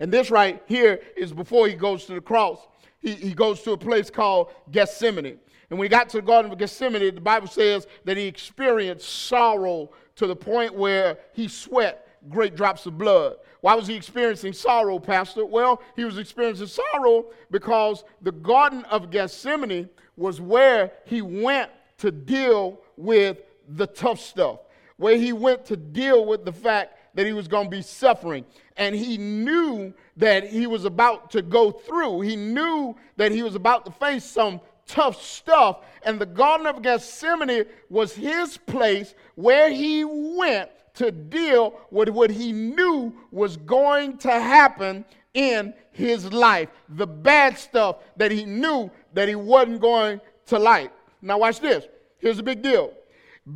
And 0.00 0.12
this 0.12 0.30
right 0.30 0.62
here 0.66 1.00
is 1.16 1.32
before 1.32 1.68
he 1.68 1.74
goes 1.74 2.06
to 2.06 2.14
the 2.14 2.20
cross. 2.20 2.58
He, 3.00 3.12
he 3.12 3.34
goes 3.34 3.60
to 3.62 3.72
a 3.72 3.76
place 3.76 4.10
called 4.10 4.50
Gethsemane. 4.70 5.38
And 5.70 5.78
when 5.78 5.86
he 5.86 5.88
got 5.88 6.08
to 6.10 6.18
the 6.18 6.22
Garden 6.22 6.52
of 6.52 6.58
Gethsemane, 6.58 7.14
the 7.14 7.20
Bible 7.20 7.48
says 7.48 7.86
that 8.04 8.16
he 8.16 8.26
experienced 8.26 9.08
sorrow 9.08 9.90
to 10.16 10.26
the 10.26 10.36
point 10.36 10.74
where 10.74 11.18
he 11.32 11.48
sweat 11.48 12.08
great 12.28 12.54
drops 12.56 12.86
of 12.86 12.96
blood. 12.96 13.36
Why 13.60 13.74
was 13.74 13.86
he 13.86 13.94
experiencing 13.94 14.52
sorrow, 14.52 14.98
Pastor? 14.98 15.44
Well, 15.44 15.82
he 15.96 16.04
was 16.04 16.18
experiencing 16.18 16.66
sorrow 16.66 17.26
because 17.50 18.04
the 18.22 18.32
Garden 18.32 18.84
of 18.86 19.10
Gethsemane 19.10 19.88
was 20.16 20.40
where 20.40 20.92
he 21.04 21.22
went 21.22 21.70
to 21.98 22.10
deal 22.10 22.80
with 22.96 23.38
the 23.68 23.86
tough 23.86 24.20
stuff, 24.20 24.60
where 24.96 25.16
he 25.16 25.32
went 25.32 25.64
to 25.66 25.76
deal 25.76 26.26
with 26.26 26.44
the 26.44 26.52
fact 26.52 26.98
that 27.14 27.26
he 27.26 27.32
was 27.32 27.48
going 27.48 27.66
to 27.66 27.70
be 27.70 27.82
suffering. 27.82 28.44
And 28.76 28.94
he 28.94 29.16
knew 29.16 29.94
that 30.16 30.46
he 30.46 30.66
was 30.66 30.84
about 30.84 31.30
to 31.30 31.42
go 31.42 31.70
through, 31.70 32.20
he 32.20 32.36
knew 32.36 32.94
that 33.16 33.32
he 33.32 33.42
was 33.42 33.54
about 33.54 33.84
to 33.86 33.92
face 33.92 34.24
some 34.24 34.60
tough 34.86 35.22
stuff. 35.22 35.80
And 36.02 36.18
the 36.18 36.26
Garden 36.26 36.66
of 36.66 36.82
Gethsemane 36.82 37.64
was 37.88 38.12
his 38.12 38.56
place 38.56 39.14
where 39.34 39.70
he 39.70 40.04
went 40.04 40.70
to 40.94 41.10
deal 41.10 41.74
with 41.90 42.08
what 42.08 42.30
he 42.30 42.52
knew 42.52 43.14
was 43.30 43.56
going 43.56 44.16
to 44.18 44.30
happen 44.30 45.04
in 45.34 45.74
his 45.92 46.32
life. 46.32 46.68
The 46.90 47.06
bad 47.06 47.58
stuff 47.58 47.96
that 48.16 48.30
he 48.30 48.44
knew 48.44 48.90
that 49.12 49.28
he 49.28 49.34
wasn't 49.34 49.80
going 49.80 50.20
to 50.46 50.58
like. 50.58 50.92
Now, 51.20 51.38
watch 51.38 51.60
this. 51.60 51.86
Here's 52.18 52.38
a 52.38 52.42
big 52.42 52.62
deal. 52.62 52.92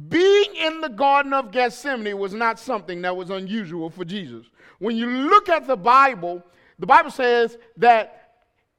Being 0.08 0.54
in 0.56 0.80
the 0.80 0.88
Garden 0.88 1.32
of 1.32 1.50
Gethsemane 1.50 2.18
was 2.18 2.35
not 2.35 2.58
something 2.58 3.00
that 3.02 3.16
was 3.16 3.30
unusual 3.30 3.88
for 3.88 4.04
Jesus. 4.04 4.47
When 4.78 4.97
you 4.97 5.06
look 5.06 5.49
at 5.49 5.66
the 5.66 5.76
Bible, 5.76 6.42
the 6.78 6.87
Bible 6.87 7.11
says 7.11 7.56
that 7.78 8.17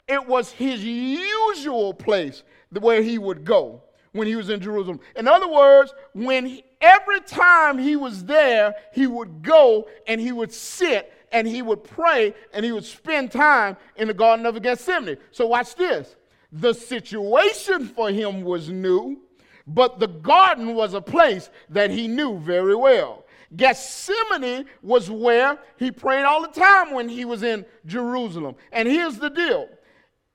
it 0.10 0.28
was 0.28 0.52
his 0.52 0.84
usual 0.84 1.94
place 1.94 2.44
where 2.72 3.02
he 3.02 3.18
would 3.18 3.46
go 3.46 3.84
when 4.12 4.28
he 4.28 4.36
was 4.36 4.50
in 4.50 4.60
Jerusalem. 4.60 5.00
In 5.16 5.28
other 5.28 5.48
words, 5.48 5.94
when 6.14 6.46
he, 6.46 6.64
every 6.82 7.22
time 7.22 7.78
he 7.78 7.96
was 7.96 8.26
there, 8.26 8.74
he 8.92 9.06
would 9.06 9.44
go 9.44 9.88
and 10.08 10.20
he 10.20 10.32
would 10.32 10.52
sit 10.52 11.14
and 11.32 11.48
he 11.48 11.62
would 11.62 11.84
pray 11.84 12.34
and 12.54 12.66
he 12.66 12.72
would 12.72 12.86
spend 12.86 13.32
time 13.32 13.78
in 13.98 14.08
the 14.08 14.14
Garden 14.14 14.48
of 14.48 14.60
Gethsemane. 14.62 15.18
So 15.32 15.46
watch 15.46 15.76
this. 15.76 16.16
The 16.52 16.74
situation 16.74 17.86
for 17.86 18.10
him 18.10 18.42
was 18.42 18.70
new, 18.70 19.22
but 19.68 20.00
the 20.00 20.08
garden 20.08 20.74
was 20.74 20.96
a 20.96 21.02
place 21.02 21.52
that 21.70 21.92
he 21.92 22.08
knew 22.08 22.40
very 22.40 22.76
well. 22.76 23.26
Gethsemane 23.56 24.66
was 24.82 25.10
where 25.12 25.60
he 25.78 25.92
prayed 25.92 26.24
all 26.24 26.42
the 26.42 26.60
time 26.60 26.94
when 26.94 27.08
he 27.08 27.26
was 27.26 27.44
in 27.44 27.66
Jerusalem. 27.86 28.56
And 28.72 28.88
here's 28.88 29.18
the 29.18 29.30
deal 29.30 29.70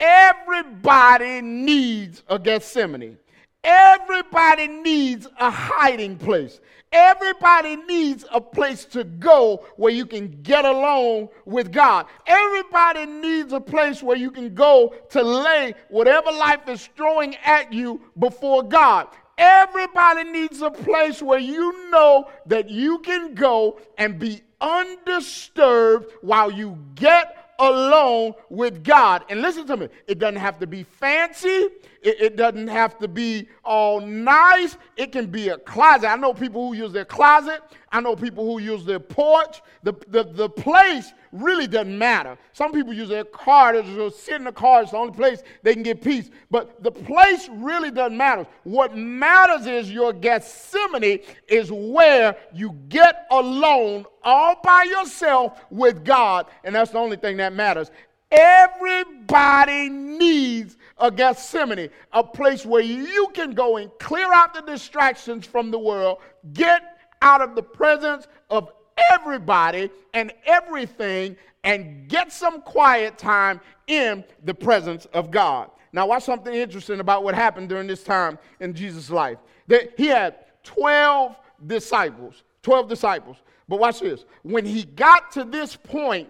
everybody 0.00 1.40
needs 1.40 2.22
a 2.28 2.38
Gethsemane. 2.38 3.18
Everybody 3.64 4.68
needs 4.68 5.26
a 5.38 5.50
hiding 5.50 6.18
place. 6.18 6.60
Everybody 6.92 7.76
needs 7.76 8.24
a 8.30 8.40
place 8.40 8.84
to 8.86 9.04
go 9.04 9.64
where 9.76 9.92
you 9.92 10.04
can 10.04 10.42
get 10.42 10.66
along 10.66 11.30
with 11.46 11.72
God. 11.72 12.06
Everybody 12.26 13.06
needs 13.06 13.52
a 13.52 13.60
place 13.60 14.02
where 14.02 14.18
you 14.18 14.30
can 14.30 14.54
go 14.54 14.94
to 15.10 15.22
lay 15.22 15.74
whatever 15.88 16.30
life 16.30 16.68
is 16.68 16.88
throwing 16.94 17.36
at 17.36 17.72
you 17.72 18.00
before 18.18 18.62
God. 18.62 19.08
Everybody 19.38 20.30
needs 20.30 20.62
a 20.62 20.70
place 20.70 21.20
where 21.20 21.40
you 21.40 21.90
know 21.90 22.28
that 22.46 22.68
you 22.70 22.98
can 23.00 23.34
go 23.34 23.80
and 23.98 24.18
be 24.18 24.42
undisturbed 24.60 26.12
while 26.20 26.50
you 26.50 26.78
get 26.94 27.43
alone 27.58 28.34
with 28.48 28.84
God. 28.84 29.24
And 29.28 29.40
listen 29.42 29.66
to 29.66 29.76
me, 29.76 29.88
it 30.06 30.18
doesn't 30.18 30.40
have 30.40 30.58
to 30.60 30.66
be 30.66 30.82
fancy. 30.82 31.68
It, 32.02 32.20
it, 32.20 32.36
doesn't 32.36 32.68
have 32.68 32.98
to 32.98 33.08
be 33.08 33.48
all 33.64 34.00
nice. 34.00 34.76
It 34.96 35.12
can 35.12 35.26
be 35.26 35.48
a 35.48 35.58
closet. 35.58 36.10
I 36.10 36.16
know 36.16 36.34
people 36.34 36.68
who 36.68 36.76
use 36.76 36.92
their 36.92 37.04
closet. 37.04 37.62
I 37.90 38.00
know 38.00 38.14
people 38.14 38.44
who 38.44 38.60
use 38.60 38.84
their 38.84 39.00
porch. 39.00 39.62
The, 39.82 39.94
the, 40.08 40.24
the 40.24 40.48
place 40.48 41.12
really 41.34 41.66
doesn't 41.66 41.98
matter. 41.98 42.38
Some 42.52 42.72
people 42.72 42.94
use 42.94 43.08
their 43.08 43.24
car. 43.24 43.74
Just 43.82 44.24
sit 44.24 44.36
in 44.36 44.44
the 44.44 44.52
car. 44.52 44.82
It's 44.82 44.92
the 44.92 44.98
only 44.98 45.12
place 45.12 45.42
they 45.62 45.74
can 45.74 45.82
get 45.82 46.00
peace. 46.02 46.30
But 46.50 46.82
the 46.82 46.92
place 46.92 47.48
really 47.50 47.90
doesn't 47.90 48.16
matter. 48.16 48.46
What 48.62 48.96
matters 48.96 49.66
is 49.66 49.90
your 49.90 50.12
Gethsemane 50.12 51.20
is 51.48 51.70
where 51.72 52.36
you 52.54 52.72
get 52.88 53.26
alone 53.30 54.06
all 54.22 54.60
by 54.62 54.84
yourself 54.84 55.60
with 55.70 56.04
God. 56.04 56.46
And 56.62 56.74
that's 56.74 56.92
the 56.92 56.98
only 56.98 57.16
thing 57.16 57.36
that 57.38 57.52
matters. 57.52 57.90
Everybody 58.30 59.88
needs 59.88 60.76
a 60.98 61.10
Gethsemane, 61.10 61.90
a 62.12 62.22
place 62.22 62.64
where 62.64 62.82
you 62.82 63.28
can 63.34 63.52
go 63.52 63.76
and 63.76 63.90
clear 63.98 64.32
out 64.32 64.54
the 64.54 64.62
distractions 64.62 65.44
from 65.44 65.70
the 65.70 65.78
world, 65.78 66.18
get 66.52 66.82
out 67.22 67.40
of 67.40 67.54
the 67.54 67.62
presence 67.62 68.28
of 68.50 68.70
everybody 69.12 69.90
and 70.12 70.32
everything, 70.46 71.36
and 71.64 72.08
get 72.08 72.32
some 72.32 72.60
quiet 72.62 73.18
time 73.18 73.60
in 73.86 74.24
the 74.44 74.54
presence 74.54 75.06
of 75.06 75.30
God. 75.30 75.70
Now, 75.92 76.06
watch 76.06 76.24
something 76.24 76.52
interesting 76.52 77.00
about 77.00 77.22
what 77.22 77.34
happened 77.34 77.68
during 77.68 77.86
this 77.86 78.02
time 78.02 78.38
in 78.60 78.74
Jesus' 78.74 79.10
life. 79.10 79.38
That 79.68 79.94
he 79.96 80.06
had 80.06 80.36
12 80.64 81.36
disciples, 81.66 82.42
12 82.62 82.88
disciples. 82.88 83.36
But 83.68 83.78
watch 83.78 84.00
this. 84.00 84.24
When 84.42 84.64
he 84.66 84.84
got 84.84 85.30
to 85.32 85.44
this 85.44 85.76
point 85.76 86.28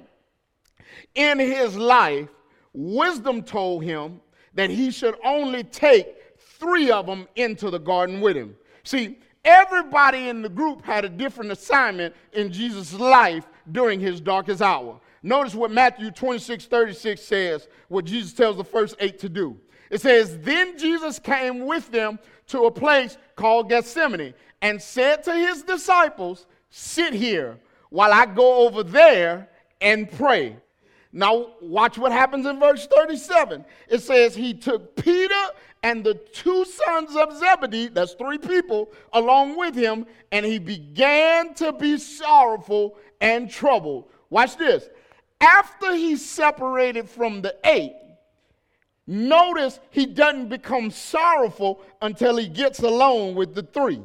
in 1.15 1.39
his 1.39 1.77
life, 1.77 2.29
wisdom 2.73 3.43
told 3.43 3.85
him 3.85 4.21
that 4.55 4.71
he 4.71 4.91
should 4.91 5.17
only 5.25 5.65
take 5.65 6.15
three 6.39 6.91
of 6.91 7.07
them 7.07 7.27
into 7.35 7.71
the 7.71 7.79
garden 7.79 8.21
with 8.21 8.37
him. 8.37 8.55
See, 8.85 9.19
everybody 9.45 10.29
in 10.29 10.43
the 10.43 10.49
group 10.49 10.85
had 10.85 11.05
a 11.05 11.09
different 11.09 11.53
assignment 11.53 12.15
in 12.33 12.53
Jesus' 12.53 12.95
life 12.95 13.47
during 13.73 14.01
his 14.01 14.21
darkest 14.21 14.63
hour. 14.63 15.01
Notice 15.23 15.55
what 15.55 15.71
Matthew 15.71 16.11
26 16.11 16.67
36 16.67 17.21
says, 17.21 17.69
what 17.89 18.05
Jesus 18.05 18.33
tells 18.33 18.57
the 18.57 18.65
first 18.65 18.97
eight 19.01 19.19
to 19.21 19.29
do. 19.29 19.59
It 19.91 20.01
says, 20.01 20.39
Then 20.41 20.79
Jesus 20.79 21.19
came 21.19 21.67
with 21.67 21.91
them 21.91 22.19
to 22.49 22.65
a 22.65 22.71
place 22.71 23.17
called 23.37 23.69
Gethsemane 23.69 24.35
and 24.61 24.81
said 24.81 25.23
to 25.25 25.35
his 25.35 25.63
disciples, 25.63 26.47
Sit 26.71 27.15
here 27.15 27.59
while 27.91 28.13
I 28.13 28.27
go 28.27 28.67
over 28.67 28.83
there 28.83 29.49
and 29.81 30.11
pray. 30.11 30.57
Now, 31.13 31.53
watch 31.63 31.97
what 31.97 32.11
happens 32.11 32.45
in 32.45 32.59
verse 32.59 32.89
37. 32.89 33.65
It 33.89 34.03
says, 34.03 34.35
He 34.35 34.53
took 34.53 34.97
Peter 34.97 35.45
and 35.85 36.03
the 36.03 36.15
two 36.15 36.65
sons 36.65 37.15
of 37.15 37.37
Zebedee, 37.37 37.89
that's 37.89 38.15
three 38.15 38.39
people, 38.39 38.91
along 39.13 39.59
with 39.59 39.75
him, 39.75 40.07
and 40.33 40.45
he 40.47 40.59
began 40.59 41.53
to 41.55 41.75
be 41.75 41.99
sorrowful 41.99 42.97
and 43.21 43.51
troubled. 43.51 44.09
Watch 44.31 44.57
this. 44.57 44.89
After 45.43 45.95
he 45.95 46.17
separated 46.17 47.07
from 47.07 47.43
the 47.43 47.55
eight, 47.67 47.93
notice 49.07 49.79
he 49.91 50.07
doesn't 50.07 50.49
become 50.49 50.91
sorrowful 50.91 51.83
until 52.01 52.39
he 52.39 52.49
gets 52.49 52.79
alone 52.79 53.35
with 53.35 53.55
the 53.55 53.63
three. 53.63 54.01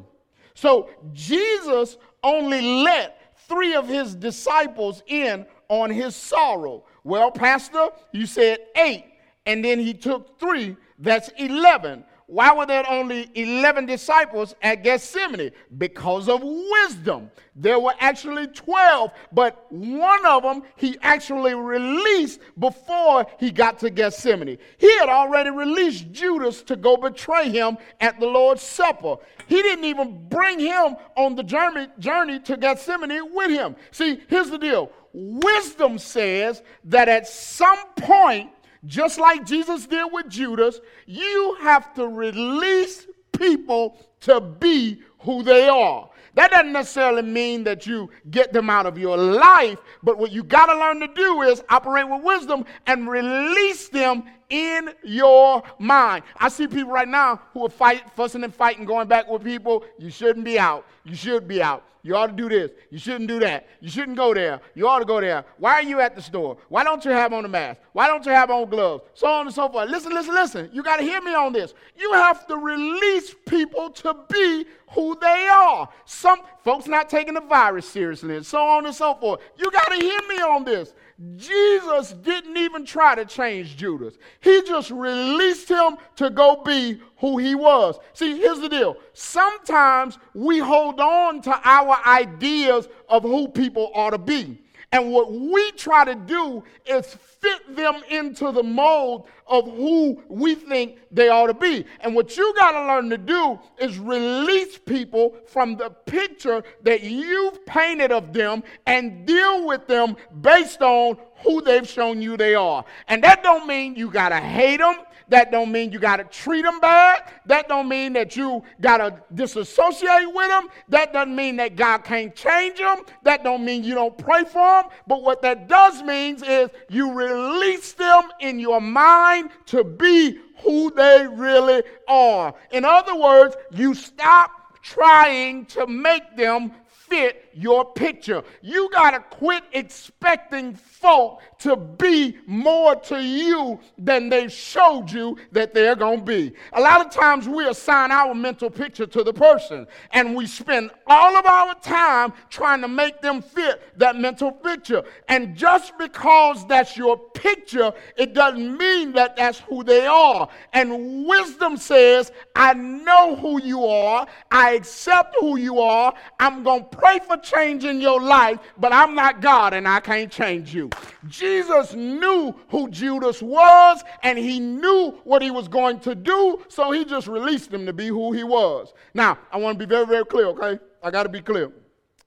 So 0.52 0.90
Jesus 1.14 1.96
only 2.22 2.60
let 2.60 3.34
three 3.48 3.74
of 3.74 3.88
his 3.88 4.14
disciples 4.14 5.02
in 5.06 5.46
on 5.68 5.88
his 5.88 6.14
sorrow. 6.14 6.84
Well, 7.04 7.30
Pastor, 7.30 7.88
you 8.12 8.26
said 8.26 8.58
eight, 8.76 9.06
and 9.46 9.64
then 9.64 9.78
he 9.78 9.94
took 9.94 10.38
three. 10.38 10.76
That's 11.00 11.30
11. 11.38 12.04
Why 12.30 12.54
were 12.54 12.64
there 12.64 12.88
only 12.88 13.28
11 13.34 13.86
disciples 13.86 14.54
at 14.62 14.84
Gethsemane? 14.84 15.50
Because 15.78 16.28
of 16.28 16.42
wisdom. 16.44 17.28
There 17.56 17.80
were 17.80 17.94
actually 17.98 18.46
12, 18.46 19.10
but 19.32 19.66
one 19.72 20.24
of 20.24 20.44
them 20.44 20.62
he 20.76 20.96
actually 21.02 21.54
released 21.54 22.38
before 22.56 23.26
he 23.40 23.50
got 23.50 23.80
to 23.80 23.90
Gethsemane. 23.90 24.58
He 24.78 24.98
had 24.98 25.08
already 25.08 25.50
released 25.50 26.12
Judas 26.12 26.62
to 26.62 26.76
go 26.76 26.96
betray 26.96 27.50
him 27.50 27.76
at 28.00 28.20
the 28.20 28.26
Lord's 28.26 28.62
Supper. 28.62 29.16
He 29.48 29.60
didn't 29.60 29.86
even 29.86 30.28
bring 30.28 30.60
him 30.60 30.94
on 31.16 31.34
the 31.34 31.42
journey, 31.42 31.88
journey 31.98 32.38
to 32.40 32.56
Gethsemane 32.56 33.34
with 33.34 33.50
him. 33.50 33.74
See, 33.90 34.20
here's 34.28 34.50
the 34.50 34.58
deal 34.58 34.92
wisdom 35.12 35.98
says 35.98 36.62
that 36.84 37.08
at 37.08 37.26
some 37.26 37.78
point, 37.96 38.50
just 38.86 39.18
like 39.18 39.46
Jesus 39.46 39.86
did 39.86 40.10
with 40.12 40.28
Judas, 40.28 40.80
you 41.06 41.56
have 41.60 41.94
to 41.94 42.06
release 42.06 43.06
people 43.36 43.98
to 44.20 44.40
be 44.40 45.02
who 45.20 45.42
they 45.42 45.68
are. 45.68 46.08
That 46.34 46.52
doesn't 46.52 46.72
necessarily 46.72 47.22
mean 47.22 47.64
that 47.64 47.86
you 47.86 48.10
get 48.30 48.52
them 48.52 48.70
out 48.70 48.86
of 48.86 48.96
your 48.96 49.16
life, 49.16 49.78
but 50.02 50.18
what 50.18 50.30
you 50.30 50.44
got 50.44 50.66
to 50.66 50.78
learn 50.78 51.00
to 51.00 51.08
do 51.08 51.42
is 51.42 51.62
operate 51.68 52.08
with 52.08 52.22
wisdom 52.22 52.64
and 52.86 53.10
release 53.10 53.88
them 53.88 54.24
in 54.48 54.90
your 55.02 55.62
mind. 55.78 56.24
I 56.36 56.48
see 56.48 56.66
people 56.66 56.92
right 56.92 57.08
now 57.08 57.40
who 57.52 57.66
are 57.66 57.70
fighting, 57.70 58.08
fussing 58.14 58.44
and 58.44 58.54
fighting, 58.54 58.84
going 58.84 59.08
back 59.08 59.28
with 59.28 59.44
people. 59.44 59.84
You 59.98 60.10
shouldn't 60.10 60.44
be 60.44 60.58
out. 60.58 60.86
You 61.04 61.14
should 61.14 61.48
be 61.48 61.62
out. 61.62 61.84
You 62.02 62.16
ought 62.16 62.28
to 62.28 62.32
do 62.32 62.48
this. 62.48 62.70
You 62.90 62.98
shouldn't 62.98 63.28
do 63.28 63.38
that. 63.40 63.66
You 63.80 63.90
shouldn't 63.90 64.16
go 64.16 64.32
there. 64.32 64.60
You 64.74 64.88
ought 64.88 65.00
to 65.00 65.04
go 65.04 65.20
there. 65.20 65.44
Why 65.58 65.74
are 65.74 65.82
you 65.82 66.00
at 66.00 66.16
the 66.16 66.22
store? 66.22 66.56
Why 66.68 66.82
don't 66.82 67.04
you 67.04 67.10
have 67.10 67.32
on 67.32 67.44
a 67.44 67.48
mask? 67.48 67.80
Why 67.92 68.06
don't 68.06 68.24
you 68.24 68.32
have 68.32 68.50
on 68.50 68.70
gloves? 68.70 69.04
So 69.14 69.26
on 69.26 69.46
and 69.46 69.54
so 69.54 69.68
forth. 69.68 69.90
Listen, 69.90 70.12
listen, 70.12 70.34
listen. 70.34 70.70
You 70.72 70.82
got 70.82 70.96
to 70.96 71.02
hear 71.02 71.20
me 71.20 71.34
on 71.34 71.52
this. 71.52 71.74
You 71.96 72.12
have 72.14 72.46
to 72.46 72.56
release 72.56 73.34
people 73.46 73.90
to 73.90 74.16
be 74.30 74.64
who 74.92 75.16
they 75.20 75.48
are. 75.52 75.88
Some 76.04 76.40
folks 76.64 76.86
not 76.86 77.10
taking 77.10 77.34
the 77.34 77.40
virus 77.40 77.88
seriously 77.88 78.36
and 78.36 78.46
so 78.46 78.58
on 78.58 78.86
and 78.86 78.94
so 78.94 79.14
forth. 79.14 79.40
You 79.56 79.70
got 79.70 79.86
to 79.88 79.96
hear 79.96 80.20
me 80.28 80.36
on 80.40 80.64
this. 80.64 80.94
Jesus 81.36 82.12
didn't 82.12 82.56
even 82.56 82.86
try 82.86 83.14
to 83.14 83.26
change 83.26 83.76
Judas. 83.76 84.14
He 84.40 84.62
just 84.62 84.90
released 84.90 85.68
him 85.68 85.98
to 86.16 86.30
go 86.30 86.62
be 86.64 87.00
who 87.18 87.36
he 87.36 87.54
was. 87.54 87.98
See, 88.14 88.38
here's 88.38 88.60
the 88.60 88.70
deal. 88.70 88.96
Sometimes 89.12 90.18
we 90.32 90.58
hold 90.58 90.98
on 90.98 91.42
to 91.42 91.60
our 91.62 91.98
ideas 92.06 92.88
of 93.08 93.22
who 93.22 93.48
people 93.48 93.90
ought 93.94 94.10
to 94.10 94.18
be. 94.18 94.62
And 94.92 95.12
what 95.12 95.32
we 95.32 95.70
try 95.72 96.04
to 96.04 96.16
do 96.16 96.64
is 96.84 97.06
fit 97.40 97.76
them 97.76 98.02
into 98.10 98.50
the 98.50 98.62
mold 98.62 99.28
of 99.46 99.64
who 99.66 100.20
we 100.28 100.56
think 100.56 100.98
they 101.12 101.28
ought 101.28 101.46
to 101.46 101.54
be. 101.54 101.84
And 102.00 102.14
what 102.14 102.36
you 102.36 102.52
got 102.56 102.72
to 102.72 102.86
learn 102.86 103.08
to 103.10 103.18
do 103.18 103.58
is 103.78 103.98
release 103.98 104.78
people 104.78 105.36
from 105.46 105.76
the 105.76 105.90
picture 105.90 106.64
that 106.82 107.02
you've 107.02 107.64
painted 107.66 108.10
of 108.10 108.32
them 108.32 108.64
and 108.86 109.26
deal 109.26 109.66
with 109.66 109.86
them 109.86 110.16
based 110.40 110.82
on 110.82 111.16
who 111.44 111.62
they've 111.62 111.88
shown 111.88 112.20
you 112.20 112.36
they 112.36 112.54
are. 112.56 112.84
And 113.06 113.22
that 113.22 113.44
don't 113.44 113.68
mean 113.68 113.94
you 113.94 114.10
got 114.10 114.30
to 114.30 114.40
hate 114.40 114.78
them. 114.78 114.96
That 115.30 115.50
don't 115.50 115.72
mean 115.72 115.92
you 115.92 115.98
got 115.98 116.16
to 116.16 116.24
treat 116.24 116.62
them 116.62 116.80
bad. 116.80 117.32
That 117.46 117.68
don't 117.68 117.88
mean 117.88 118.12
that 118.14 118.36
you 118.36 118.62
got 118.80 118.98
to 118.98 119.22
disassociate 119.34 120.32
with 120.34 120.48
them. 120.48 120.68
That 120.88 121.12
doesn't 121.12 121.34
mean 121.34 121.56
that 121.56 121.76
God 121.76 121.98
can't 121.98 122.34
change 122.34 122.78
them. 122.78 123.02
That 123.22 123.44
don't 123.44 123.64
mean 123.64 123.84
you 123.84 123.94
don't 123.94 124.18
pray 124.18 124.44
for 124.44 124.82
them. 124.82 124.90
But 125.06 125.22
what 125.22 125.40
that 125.42 125.68
does 125.68 126.02
means 126.02 126.42
is 126.42 126.68
you 126.88 127.12
release 127.12 127.92
them 127.92 128.24
in 128.40 128.58
your 128.58 128.80
mind 128.80 129.50
to 129.66 129.84
be 129.84 130.38
who 130.58 130.90
they 130.90 131.26
really 131.26 131.82
are. 132.08 132.54
In 132.72 132.84
other 132.84 133.14
words, 133.14 133.56
you 133.70 133.94
stop 133.94 134.50
trying 134.82 135.66
to 135.66 135.86
make 135.86 136.36
them 136.36 136.72
fit 136.88 137.49
your 137.54 137.84
picture. 137.84 138.42
You 138.62 138.90
got 138.90 139.12
to 139.12 139.20
quit 139.36 139.64
expecting 139.72 140.74
folk 140.74 141.40
to 141.60 141.76
be 141.76 142.38
more 142.46 142.96
to 142.96 143.22
you 143.22 143.78
than 143.98 144.28
they 144.28 144.48
showed 144.48 145.10
you 145.10 145.36
that 145.52 145.74
they're 145.74 145.96
going 145.96 146.20
to 146.20 146.24
be. 146.24 146.52
A 146.72 146.80
lot 146.80 147.04
of 147.04 147.12
times 147.12 147.48
we 147.48 147.66
assign 147.66 148.10
our 148.10 148.34
mental 148.34 148.70
picture 148.70 149.06
to 149.06 149.22
the 149.22 149.32
person 149.32 149.86
and 150.12 150.34
we 150.34 150.46
spend 150.46 150.90
all 151.06 151.36
of 151.36 151.46
our 151.46 151.74
time 151.80 152.32
trying 152.48 152.80
to 152.80 152.88
make 152.88 153.20
them 153.20 153.42
fit 153.42 153.82
that 153.98 154.16
mental 154.16 154.52
picture. 154.52 155.02
And 155.28 155.56
just 155.56 155.96
because 155.98 156.66
that's 156.66 156.96
your 156.96 157.18
picture, 157.18 157.92
it 158.16 158.34
doesn't 158.34 158.76
mean 158.76 159.12
that 159.12 159.36
that's 159.36 159.60
who 159.60 159.84
they 159.84 160.06
are. 160.06 160.48
And 160.72 161.26
wisdom 161.26 161.76
says, 161.76 162.32
I 162.54 162.74
know 162.74 163.36
who 163.36 163.62
you 163.62 163.84
are, 163.86 164.26
I 164.50 164.72
accept 164.72 165.36
who 165.40 165.58
you 165.58 165.80
are, 165.80 166.14
I'm 166.38 166.62
going 166.62 166.82
to 166.88 166.96
pray 166.96 167.18
for 167.26 167.36
change 167.42 167.84
in 167.84 168.00
your 168.00 168.20
life, 168.20 168.58
but 168.78 168.92
I'm 168.92 169.14
not 169.14 169.40
God 169.40 169.74
and 169.74 169.86
I 169.86 170.00
can't 170.00 170.30
change 170.30 170.74
you. 170.74 170.90
Jesus 171.28 171.94
knew 171.94 172.54
who 172.68 172.88
Judas 172.90 173.42
was 173.42 174.02
and 174.22 174.38
he 174.38 174.60
knew 174.60 175.18
what 175.24 175.42
he 175.42 175.50
was 175.50 175.68
going 175.68 176.00
to 176.00 176.14
do, 176.14 176.62
so 176.68 176.90
he 176.90 177.04
just 177.04 177.26
released 177.26 177.72
him 177.72 177.86
to 177.86 177.92
be 177.92 178.08
who 178.08 178.32
he 178.32 178.44
was. 178.44 178.92
Now, 179.14 179.38
I 179.52 179.58
want 179.58 179.78
to 179.78 179.86
be 179.86 179.88
very, 179.88 180.06
very 180.06 180.24
clear, 180.24 180.46
okay? 180.46 180.78
I 181.02 181.10
got 181.10 181.24
to 181.24 181.28
be 181.28 181.40
clear. 181.40 181.72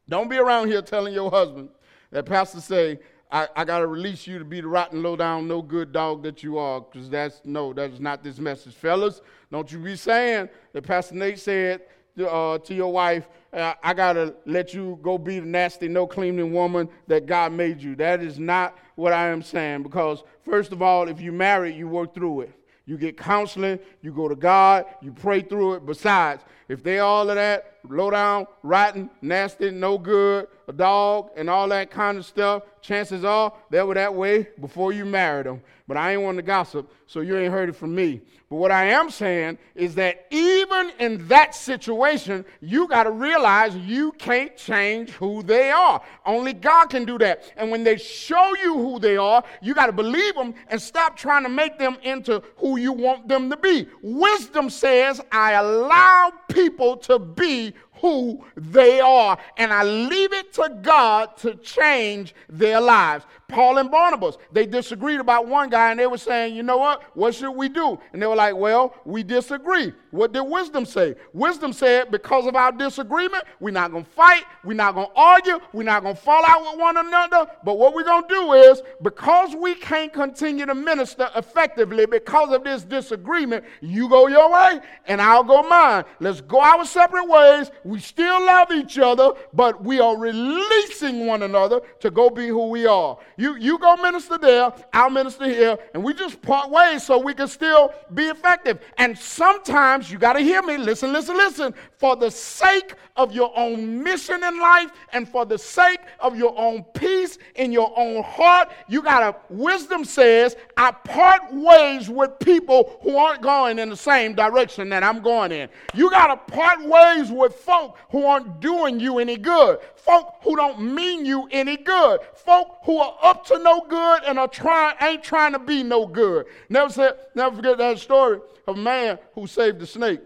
Don't 0.09 0.29
be 0.29 0.37
around 0.37 0.67
here 0.67 0.81
telling 0.81 1.13
your 1.13 1.29
husband 1.29 1.69
that 2.11 2.25
pastor 2.25 2.61
say, 2.61 2.99
I, 3.31 3.47
I 3.55 3.65
got 3.65 3.79
to 3.79 3.87
release 3.87 4.27
you 4.27 4.37
to 4.37 4.45
be 4.45 4.61
the 4.61 4.67
rotten, 4.67 5.01
low 5.01 5.15
down, 5.15 5.47
no 5.47 5.61
good 5.63 5.91
dog 5.91 6.21
that 6.21 6.43
you 6.43 6.59
are, 6.59 6.81
because 6.81 7.09
that's 7.09 7.41
no, 7.43 7.73
that 7.73 7.89
is 7.89 7.99
not 7.99 8.23
this 8.23 8.37
message. 8.37 8.75
Fellas, 8.75 9.21
don't 9.51 9.71
you 9.71 9.79
be 9.79 9.95
saying 9.95 10.49
that 10.73 10.83
Pastor 10.83 11.15
Nate 11.15 11.39
said 11.39 11.81
uh, 12.19 12.57
to 12.59 12.73
your 12.73 12.91
wife, 12.91 13.27
uh, 13.51 13.73
I 13.83 13.93
got 13.93 14.13
to 14.13 14.35
let 14.45 14.73
you 14.73 14.99
go 15.01 15.17
be 15.17 15.39
the 15.39 15.45
nasty, 15.45 15.87
no 15.87 16.07
cleaning 16.07 16.53
woman 16.53 16.89
that 17.07 17.25
God 17.25 17.51
made 17.51 17.81
you. 17.81 17.95
That 17.95 18.21
is 18.21 18.39
not 18.39 18.77
what 18.95 19.13
I 19.13 19.27
am 19.29 19.41
saying 19.41 19.83
because, 19.83 20.23
first 20.43 20.71
of 20.71 20.81
all, 20.81 21.07
if 21.07 21.21
you 21.21 21.31
marry, 21.31 21.73
you 21.73 21.87
work 21.87 22.13
through 22.13 22.41
it. 22.41 22.51
You 22.85 22.97
get 22.97 23.17
counseling, 23.17 23.79
you 24.01 24.11
go 24.11 24.27
to 24.27 24.35
God, 24.35 24.85
you 25.01 25.13
pray 25.13 25.41
through 25.41 25.75
it. 25.75 25.85
Besides, 25.85 26.43
if 26.67 26.83
they 26.83 26.99
all 26.99 27.29
of 27.29 27.35
that, 27.35 27.77
low 27.87 28.11
down, 28.11 28.45
rotten, 28.61 29.09
nasty, 29.21 29.71
no 29.71 29.97
good, 29.97 30.47
a 30.67 30.73
dog, 30.73 31.29
and 31.35 31.49
all 31.49 31.67
that 31.69 31.91
kind 31.91 32.17
of 32.17 32.25
stuff, 32.25 32.63
chances 32.81 33.23
are 33.23 33.53
they 33.69 33.81
were 33.83 33.93
that 33.93 34.13
way 34.13 34.47
before 34.59 34.93
you 34.93 35.05
married 35.05 35.45
them. 35.45 35.61
But 35.87 35.97
I 35.97 36.13
ain't 36.13 36.21
want 36.21 36.37
to 36.37 36.43
gossip, 36.43 36.91
so 37.07 37.19
you 37.19 37.37
ain't 37.37 37.51
heard 37.51 37.69
it 37.69 37.75
from 37.75 37.93
me. 37.93 38.21
But 38.49 38.55
what 38.57 38.71
I 38.71 38.85
am 38.85 39.09
saying 39.09 39.57
is 39.75 39.95
that 39.95 40.27
even 40.29 40.91
in 40.99 41.27
that 41.27 41.55
situation, 41.55 42.45
you 42.61 42.87
got 42.87 43.03
to 43.03 43.11
realize 43.11 43.75
you 43.75 44.11
can't 44.13 44.55
change 44.55 45.09
who 45.09 45.43
they 45.43 45.71
are. 45.71 46.01
Only 46.25 46.53
God 46.53 46.85
can 46.85 47.03
do 47.03 47.17
that. 47.17 47.51
And 47.57 47.71
when 47.71 47.83
they 47.83 47.97
show 47.97 48.55
you 48.57 48.75
who 48.75 48.99
they 48.99 49.17
are, 49.17 49.43
you 49.61 49.73
got 49.73 49.87
to 49.87 49.91
believe 49.91 50.35
them 50.35 50.53
and 50.67 50.81
stop 50.81 51.17
trying 51.17 51.43
to 51.43 51.49
make 51.49 51.79
them 51.79 51.97
into 52.03 52.43
who 52.57 52.77
you 52.77 52.93
want 52.93 53.27
them 53.27 53.49
to 53.49 53.57
be. 53.57 53.87
Wisdom 54.01 54.69
says, 54.69 55.19
I 55.31 55.53
allow 55.53 56.31
people 56.47 56.95
to 56.97 57.19
be 57.19 57.73
who 58.03 58.43
they 58.57 58.99
are. 58.99 59.37
And 59.55 59.71
I 59.71 59.83
leave 59.83 60.33
it 60.33 60.53
to 60.55 60.77
God 60.81 61.37
to 61.37 61.55
change 61.55 62.35
their 62.49 62.81
lives. 62.81 63.23
Paul 63.53 63.77
and 63.77 63.91
Barnabas, 63.91 64.37
they 64.51 64.65
disagreed 64.65 65.19
about 65.19 65.47
one 65.47 65.69
guy 65.69 65.91
and 65.91 65.99
they 65.99 66.07
were 66.07 66.17
saying, 66.17 66.55
you 66.55 66.63
know 66.63 66.77
what? 66.77 67.03
What 67.15 67.35
should 67.35 67.51
we 67.51 67.69
do? 67.69 67.99
And 68.11 68.21
they 68.21 68.25
were 68.25 68.35
like, 68.35 68.55
well, 68.55 68.95
we 69.05 69.21
disagree. 69.21 69.93
What 70.09 70.31
did 70.31 70.41
wisdom 70.41 70.85
say? 70.85 71.15
Wisdom 71.33 71.71
said, 71.71 72.09
because 72.09 72.47
of 72.47 72.55
our 72.55 72.71
disagreement, 72.71 73.43
we're 73.59 73.71
not 73.71 73.91
going 73.91 74.05
to 74.05 74.09
fight, 74.09 74.43
we're 74.63 74.73
not 74.73 74.95
going 74.95 75.07
to 75.07 75.13
argue, 75.15 75.59
we're 75.71 75.83
not 75.83 76.01
going 76.01 76.15
to 76.15 76.21
fall 76.21 76.43
out 76.45 76.61
with 76.61 76.79
one 76.79 76.97
another. 76.97 77.47
But 77.63 77.77
what 77.77 77.93
we're 77.93 78.03
going 78.03 78.23
to 78.23 78.27
do 78.27 78.53
is, 78.53 78.81
because 79.01 79.55
we 79.55 79.75
can't 79.75 80.11
continue 80.11 80.65
to 80.65 80.75
minister 80.75 81.29
effectively 81.35 82.07
because 82.07 82.51
of 82.51 82.63
this 82.63 82.83
disagreement, 82.83 83.65
you 83.81 84.09
go 84.09 84.27
your 84.27 84.51
way 84.51 84.79
and 85.07 85.21
I'll 85.21 85.43
go 85.43 85.61
mine. 85.67 86.05
Let's 86.19 86.41
go 86.41 86.59
our 86.59 86.85
separate 86.85 87.27
ways. 87.27 87.69
We 87.83 87.99
still 87.99 88.43
love 88.45 88.71
each 88.71 88.97
other, 88.97 89.31
but 89.53 89.83
we 89.83 89.99
are 89.99 90.17
releasing 90.17 91.27
one 91.27 91.43
another 91.43 91.81
to 91.99 92.09
go 92.09 92.29
be 92.29 92.47
who 92.47 92.69
we 92.69 92.85
are. 92.85 93.17
You 93.43 93.57
you 93.57 93.77
go 93.77 93.97
minister 93.97 94.37
there, 94.37 94.71
I'll 94.93 95.09
minister 95.09 95.45
here, 95.45 95.77
and 95.93 96.01
we 96.01 96.13
just 96.13 96.41
part 96.41 96.69
ways 96.71 97.03
so 97.03 97.17
we 97.19 97.33
can 97.33 97.49
still 97.49 97.93
be 98.13 98.23
effective. 98.23 98.79
And 98.97 99.17
sometimes 99.17 100.09
you 100.09 100.17
got 100.17 100.33
to 100.33 100.39
hear 100.39 100.61
me. 100.61 100.77
Listen, 100.77 101.11
listen, 101.11 101.35
listen. 101.35 101.73
For 101.97 102.15
the 102.15 102.31
sake 102.31 102.95
of 103.15 103.33
your 103.33 103.51
own 103.55 104.01
mission 104.03 104.43
in 104.43 104.59
life 104.59 104.91
and 105.11 105.29
for 105.29 105.45
the 105.45 105.57
sake 105.57 105.99
of 106.19 106.35
your 106.35 106.57
own 106.57 106.83
peace 106.95 107.37
in 107.55 107.71
your 107.71 107.93
own 107.95 108.23
heart, 108.23 108.71
you 108.87 109.03
got 109.03 109.19
to, 109.19 109.53
wisdom 109.53 110.03
says, 110.03 110.55
I 110.77 110.91
part 110.91 111.41
ways 111.53 112.09
with 112.09 112.39
people 112.39 112.97
who 113.01 113.15
aren't 113.17 113.41
going 113.41 113.77
in 113.77 113.89
the 113.89 113.97
same 113.97 114.33
direction 114.33 114.89
that 114.89 115.03
I'm 115.03 115.21
going 115.21 115.51
in. 115.51 115.69
You 115.93 116.09
got 116.09 116.27
to 116.27 116.53
part 116.53 116.83
ways 116.83 117.31
with 117.31 117.53
folk 117.53 117.97
who 118.09 118.25
aren't 118.25 118.59
doing 118.59 118.99
you 118.99 119.19
any 119.19 119.37
good, 119.37 119.79
folk 119.95 120.35
who 120.41 120.55
don't 120.55 120.81
mean 120.81 121.25
you 121.25 121.47
any 121.51 121.77
good, 121.77 122.19
folk 122.33 122.79
who 122.83 122.97
are 122.97 123.15
up 123.21 123.45
to 123.47 123.59
no 123.59 123.81
good 123.87 124.23
and 124.25 124.39
are 124.39 124.47
trying, 124.47 124.95
ain't 125.01 125.23
trying 125.23 125.53
to 125.53 125.59
be 125.59 125.83
no 125.83 126.07
good. 126.07 126.47
Never 126.69 126.91
said, 126.91 127.13
never 127.35 127.55
forget 127.55 127.77
that 127.77 127.99
story 127.99 128.39
of 128.67 128.77
a 128.77 128.81
man 128.81 129.19
who 129.35 129.45
saved 129.45 129.79
the 129.79 129.87
snake. 129.87 130.21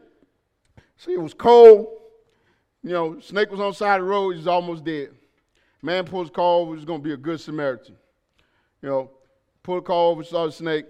See, 0.95 1.13
it 1.13 1.21
was 1.21 1.33
cold. 1.33 1.96
You 2.87 2.93
know, 2.93 3.19
snake 3.19 3.51
was 3.51 3.59
on 3.59 3.71
the 3.71 3.75
side 3.75 3.99
of 3.99 4.05
the 4.05 4.09
road. 4.09 4.37
He's 4.37 4.47
almost 4.47 4.85
dead. 4.85 5.09
Man 5.81 6.05
pulls 6.05 6.29
car 6.29 6.61
over. 6.61 6.73
He's 6.73 6.85
to 6.85 6.97
be 6.99 7.11
a 7.11 7.17
good 7.17 7.37
Samaritan. 7.37 7.97
You 8.81 8.87
know, 8.87 9.11
pulled 9.61 9.83
the 9.83 9.87
car 9.87 10.05
over, 10.05 10.23
saw 10.23 10.45
the 10.45 10.53
snake, 10.53 10.85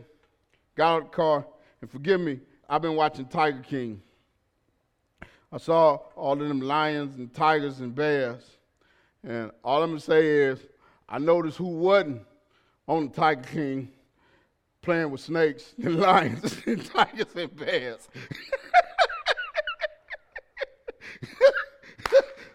got 0.76 0.94
out 0.94 0.98
of 0.98 1.04
the 1.06 1.16
car, 1.16 1.48
and 1.82 1.90
forgive 1.90 2.22
me, 2.22 2.40
I've 2.70 2.84
been 2.84 2.96
watching 2.96 3.26
Tiger 3.26 3.62
King. 3.62 4.00
I 5.52 5.58
saw 5.58 5.96
all 6.16 6.34
of 6.34 6.48
them 6.48 6.62
lions 6.62 7.16
and 7.16 7.34
tigers 7.34 7.80
and 7.80 7.96
bears. 7.96 8.46
And 9.24 9.50
all 9.64 9.82
I'm 9.82 9.96
to 9.96 10.00
say 10.00 10.28
is, 10.28 10.60
I 11.10 11.18
noticed 11.18 11.58
who 11.58 11.66
wasn't 11.66 12.22
on 12.88 13.08
the 13.08 13.16
Tiger 13.16 13.42
King 13.42 13.90
playing 14.84 15.10
with 15.10 15.22
snakes 15.22 15.74
and 15.84 15.96
lions 15.96 16.62
and 16.68 16.86
tigers 16.86 17.36
and 17.36 17.56
bears. 17.56 18.08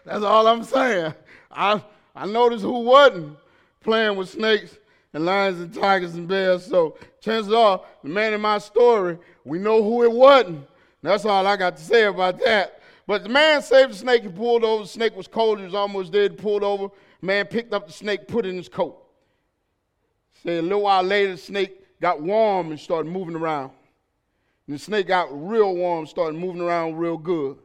That's 0.05 0.23
all 0.23 0.47
I'm 0.47 0.63
saying. 0.63 1.13
I, 1.51 1.81
I 2.15 2.25
noticed 2.25 2.63
who 2.63 2.79
wasn't 2.79 3.37
playing 3.81 4.17
with 4.17 4.29
snakes 4.29 4.77
and 5.13 5.25
lions 5.25 5.59
and 5.59 5.73
tigers 5.73 6.15
and 6.15 6.27
bears. 6.27 6.65
So 6.65 6.97
chances 7.21 7.53
are, 7.53 7.81
the 8.03 8.09
man 8.09 8.33
in 8.33 8.41
my 8.41 8.57
story, 8.57 9.17
we 9.45 9.59
know 9.59 9.83
who 9.83 10.03
it 10.03 10.11
wasn't. 10.11 10.67
That's 11.01 11.25
all 11.25 11.45
I 11.45 11.57
got 11.57 11.77
to 11.77 11.83
say 11.83 12.03
about 12.03 12.39
that. 12.39 12.79
But 13.05 13.23
the 13.23 13.29
man 13.29 13.61
saved 13.61 13.91
the 13.91 13.97
snake 13.97 14.23
and 14.23 14.35
pulled 14.35 14.63
over. 14.63 14.83
The 14.83 14.89
snake 14.89 15.15
was 15.15 15.27
cold. 15.27 15.59
He 15.59 15.65
was 15.65 15.75
almost 15.75 16.13
dead. 16.13 16.37
Pulled 16.37 16.63
over. 16.63 16.89
Man 17.21 17.45
picked 17.45 17.73
up 17.73 17.87
the 17.87 17.93
snake, 17.93 18.27
put 18.27 18.45
it 18.45 18.49
in 18.49 18.57
his 18.57 18.69
coat. 18.69 19.01
Say 20.43 20.57
a 20.57 20.61
little 20.61 20.81
while 20.81 21.03
later, 21.03 21.33
the 21.33 21.37
snake 21.37 21.99
got 22.01 22.21
warm 22.21 22.71
and 22.71 22.79
started 22.79 23.11
moving 23.11 23.35
around. 23.35 23.71
And 24.67 24.75
the 24.75 24.79
snake 24.79 25.07
got 25.07 25.27
real 25.31 25.75
warm, 25.75 26.05
started 26.05 26.37
moving 26.37 26.61
around 26.61 26.97
real 26.97 27.17
good. 27.17 27.57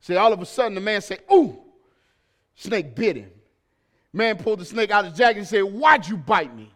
Say 0.00 0.16
all 0.16 0.32
of 0.32 0.40
a 0.40 0.46
sudden, 0.46 0.74
the 0.74 0.80
man 0.80 1.00
said, 1.00 1.20
"Ooh!" 1.32 1.58
Snake 2.60 2.94
bit 2.94 3.16
him. 3.16 3.30
Man 4.12 4.36
pulled 4.36 4.58
the 4.58 4.66
snake 4.66 4.90
out 4.90 5.06
of 5.06 5.12
his 5.12 5.18
jacket 5.18 5.38
and 5.38 5.48
said, 5.48 5.62
"Why'd 5.62 6.06
you 6.06 6.18
bite 6.18 6.54
me? 6.54 6.70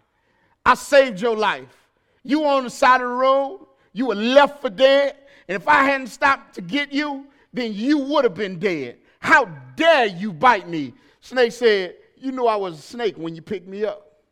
I 0.65 0.73
saved 0.77 1.21
your 1.21 1.37
life. 1.37 1.91
You 2.23 2.41
were 2.41 2.49
on 2.49 2.65
the 2.65 2.71
side 2.71 3.03
of 3.03 3.09
the 3.09 3.15
road. 3.15 3.67
You 3.93 4.07
were 4.07 4.15
left 4.15 4.63
for 4.63 4.71
dead. 4.71 5.15
And 5.47 5.57
if 5.57 5.69
I 5.69 5.85
hadn't 5.85 6.07
stopped 6.07 6.55
to 6.55 6.63
get 6.63 6.91
you, 6.91 7.27
then 7.53 7.75
you 7.75 7.99
would 7.99 8.25
have 8.25 8.33
been 8.33 8.59
dead. 8.59 8.97
How 9.19 9.45
dare 9.77 10.07
you 10.07 10.33
bite 10.33 10.67
me? 10.67 10.95
Snake 11.21 11.53
said, 11.53 11.97
You 12.17 12.33
knew 12.33 12.47
I 12.47 12.57
was 12.57 12.79
a 12.79 12.83
snake 12.83 13.19
when 13.19 13.37
you 13.37 13.43
picked 13.43 13.69
me 13.69 13.85
up. 13.85 14.23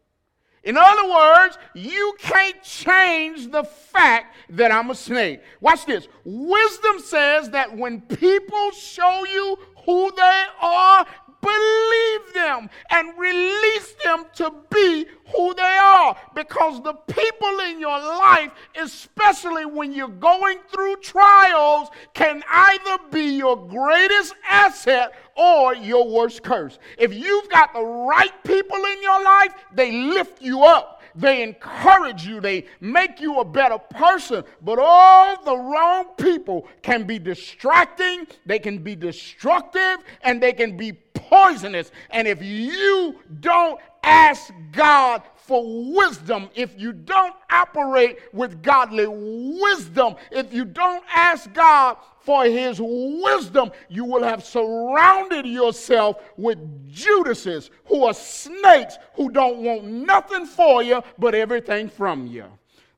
In 0.64 0.78
other 0.78 1.10
words, 1.10 1.58
you 1.74 2.14
can't 2.18 2.62
change 2.62 3.50
the 3.50 3.64
fact 3.64 4.36
that 4.48 4.72
I'm 4.72 4.88
a 4.88 4.94
snake. 4.94 5.42
Watch 5.60 5.84
this. 5.84 6.08
Wisdom 6.24 6.98
says 7.00 7.50
that 7.50 7.76
when 7.76 8.00
people 8.00 8.70
show 8.70 9.26
you 9.26 9.58
who 9.84 10.12
they 10.16 10.44
are, 10.60 11.06
believe 11.42 12.34
them 12.34 12.70
and 12.90 13.18
release 13.18 13.94
them 14.04 14.24
to 14.34 14.52
be 14.70 15.06
who 15.34 15.54
they 15.54 15.78
are. 15.82 16.16
Because 16.34 16.82
the 16.82 16.94
people 16.94 17.58
in 17.60 17.80
your 17.80 17.98
life, 17.98 18.50
especially 18.80 19.66
when 19.66 19.92
you're 19.92 20.08
going 20.08 20.58
through 20.72 20.96
trials, 20.96 21.88
can 22.14 22.42
either 22.50 22.98
be 23.10 23.36
your 23.36 23.56
greatest 23.68 24.34
asset 24.48 25.14
or 25.36 25.74
your 25.74 26.08
worst 26.08 26.42
curse. 26.42 26.78
If 26.98 27.12
you've 27.12 27.48
got 27.48 27.72
the 27.72 27.84
right 27.84 28.44
people 28.44 28.76
in 28.76 29.02
your 29.02 29.22
life, 29.22 29.54
they 29.74 29.92
lift 29.92 30.40
you 30.40 30.62
up 30.62 31.02
they 31.14 31.42
encourage 31.42 32.26
you, 32.26 32.40
they 32.40 32.66
make 32.80 33.20
you 33.20 33.40
a 33.40 33.44
better 33.44 33.78
person. 33.78 34.44
But 34.62 34.78
all 34.78 35.42
the 35.44 35.56
wrong 35.56 36.06
people 36.16 36.66
can 36.82 37.04
be 37.04 37.18
distracting, 37.18 38.26
they 38.46 38.58
can 38.58 38.78
be 38.78 38.96
destructive, 38.96 39.98
and 40.22 40.42
they 40.42 40.52
can 40.52 40.76
be 40.76 40.92
poisonous. 41.32 41.90
And 42.10 42.28
if 42.28 42.42
you 42.42 43.16
don't 43.40 43.80
ask 44.02 44.52
God 44.70 45.22
for 45.34 45.64
wisdom, 45.94 46.50
if 46.54 46.78
you 46.78 46.92
don't 46.92 47.34
operate 47.50 48.18
with 48.34 48.62
godly 48.62 49.06
wisdom, 49.08 50.16
if 50.30 50.52
you 50.52 50.66
don't 50.66 51.02
ask 51.10 51.50
God 51.54 51.96
for 52.20 52.44
his 52.44 52.78
wisdom, 52.80 53.70
you 53.88 54.04
will 54.04 54.22
have 54.22 54.44
surrounded 54.44 55.46
yourself 55.46 56.16
with 56.36 56.58
Judases 56.92 57.70
who 57.86 58.04
are 58.04 58.14
snakes 58.14 58.98
who 59.14 59.30
don't 59.30 59.58
want 59.58 59.84
nothing 59.84 60.44
for 60.44 60.82
you 60.82 61.02
but 61.18 61.34
everything 61.34 61.88
from 61.88 62.26
you. 62.26 62.44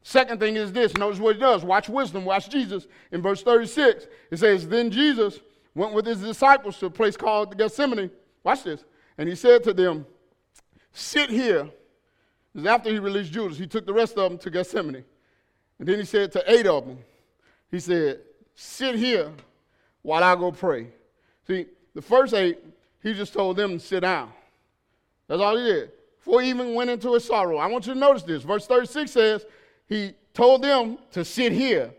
Second 0.02 0.40
thing 0.40 0.56
is 0.56 0.72
this 0.72 0.92
notice 0.94 1.20
what 1.20 1.36
it 1.36 1.38
does. 1.38 1.64
Watch 1.64 1.88
wisdom, 1.88 2.24
watch 2.24 2.50
Jesus. 2.50 2.88
In 3.12 3.22
verse 3.22 3.42
36, 3.42 4.06
it 4.32 4.38
says, 4.38 4.68
Then 4.68 4.90
Jesus 4.90 5.38
went 5.74 5.94
with 5.94 6.04
his 6.04 6.20
disciples 6.20 6.78
to 6.78 6.86
a 6.86 6.90
place 6.90 7.16
called 7.16 7.56
Gethsemane. 7.56 8.10
Watch 8.44 8.62
this. 8.62 8.84
And 9.18 9.28
he 9.28 9.34
said 9.34 9.64
to 9.64 9.72
them, 9.72 10.06
Sit 10.92 11.28
here. 11.30 11.68
This 12.54 12.60
is 12.60 12.66
after 12.66 12.90
he 12.90 13.00
released 13.00 13.32
Judas. 13.32 13.58
He 13.58 13.66
took 13.66 13.84
the 13.84 13.92
rest 13.92 14.16
of 14.16 14.30
them 14.30 14.38
to 14.38 14.50
Gethsemane. 14.50 15.04
And 15.80 15.88
then 15.88 15.98
he 15.98 16.04
said 16.04 16.30
to 16.32 16.52
eight 16.52 16.66
of 16.66 16.86
them, 16.86 16.98
He 17.70 17.80
said, 17.80 18.20
sit 18.54 18.94
here 18.94 19.32
while 20.02 20.22
I 20.22 20.36
go 20.36 20.52
pray. 20.52 20.86
See, 21.48 21.66
the 21.94 22.02
first 22.02 22.32
eight, 22.32 22.58
he 23.02 23.12
just 23.12 23.32
told 23.32 23.56
them 23.56 23.78
to 23.78 23.84
sit 23.84 24.00
down. 24.00 24.30
That's 25.26 25.40
all 25.40 25.56
he 25.56 25.64
did. 25.64 25.90
Before 26.18 26.42
he 26.42 26.48
even 26.50 26.74
went 26.74 26.90
into 26.90 27.14
his 27.14 27.24
sorrow. 27.24 27.56
I 27.56 27.66
want 27.66 27.86
you 27.86 27.94
to 27.94 27.98
notice 27.98 28.22
this. 28.22 28.44
Verse 28.44 28.66
36 28.66 29.10
says, 29.10 29.46
he 29.88 30.14
told 30.32 30.62
them 30.62 30.98
to 31.12 31.24
sit 31.24 31.52
here. 31.52 31.92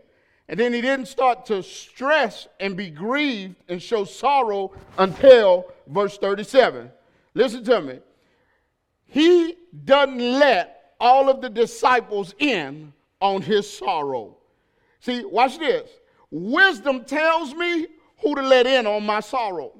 And 0.48 0.60
then 0.60 0.72
he 0.72 0.80
didn't 0.80 1.06
start 1.06 1.46
to 1.46 1.62
stress 1.62 2.46
and 2.60 2.76
be 2.76 2.90
grieved 2.90 3.56
and 3.68 3.82
show 3.82 4.04
sorrow 4.04 4.72
until 4.96 5.66
verse 5.88 6.18
37. 6.18 6.90
Listen 7.34 7.64
to 7.64 7.80
me. 7.80 7.98
He 9.06 9.56
doesn't 9.84 10.18
let 10.18 10.94
all 11.00 11.28
of 11.28 11.40
the 11.40 11.50
disciples 11.50 12.34
in 12.38 12.92
on 13.20 13.42
his 13.42 13.70
sorrow. 13.70 14.36
See, 15.00 15.24
watch 15.24 15.58
this. 15.58 15.90
Wisdom 16.30 17.04
tells 17.04 17.54
me 17.54 17.86
who 18.18 18.34
to 18.34 18.42
let 18.42 18.66
in 18.66 18.86
on 18.86 19.04
my 19.04 19.20
sorrow. 19.20 19.72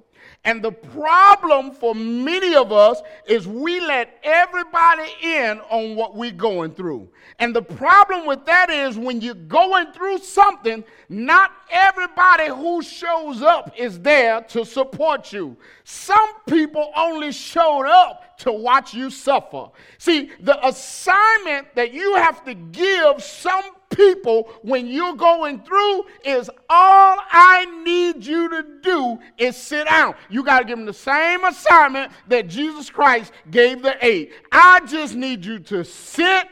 And 0.47 0.63
the 0.63 0.71
problem 0.71 1.73
for 1.73 1.93
many 1.93 2.55
of 2.55 2.71
us 2.71 3.03
is 3.27 3.49
we 3.49 3.81
let 3.81 4.17
everybody 4.23 5.11
in 5.21 5.59
on 5.71 5.97
what 5.97 6.15
we're 6.15 6.31
going 6.31 6.73
through. 6.73 7.09
And 7.41 7.55
the 7.55 7.63
problem 7.63 8.27
with 8.27 8.47
that 8.47 8.71
is 8.71 8.97
when 8.97 9.21
you're 9.21 9.35
going 9.35 9.91
through 9.93 10.19
something, 10.19 10.85
not 11.09 11.51
everybody 11.69 12.47
who 12.47 12.81
shows 12.81 13.43
up 13.43 13.73
is 13.77 13.99
there 13.99 14.41
to 14.43 14.65
support 14.65 15.33
you. 15.33 15.57
Some 15.83 16.41
people 16.47 16.93
only 16.97 17.33
showed 17.33 17.87
up 17.87 18.39
to 18.39 18.53
watch 18.53 18.95
you 18.95 19.11
suffer. 19.11 19.67
See, 19.99 20.31
the 20.39 20.65
assignment 20.65 21.75
that 21.75 21.93
you 21.93 22.15
have 22.15 22.45
to 22.45 22.55
give 22.55 23.21
some 23.21 23.65
people 23.97 24.51
when 24.63 24.87
you're 24.87 25.17
going 25.17 25.61
through 25.63 26.05
is 26.25 26.51
all 26.69 27.17
I 27.31 27.65
need 27.85 28.25
you 28.25 28.49
to 28.51 28.65
do 28.83 29.19
is 29.39 29.57
sit 29.57 29.87
down. 29.87 30.15
You 30.29 30.45
got 30.45 30.61
to 30.61 30.65
give 30.65 30.77
them 30.77 30.87
the 30.87 30.93
same 30.93 31.45
assignment 31.45 32.13
that 32.29 32.49
Jesus 32.49 32.91
Christ 32.91 33.33
gave 33.51 33.83
the 33.83 33.97
eight. 34.05 34.33
I 34.53 34.81
just 34.87 35.15
need 35.15 35.45
you 35.45 35.59
to 35.61 35.85
sit 35.85 36.49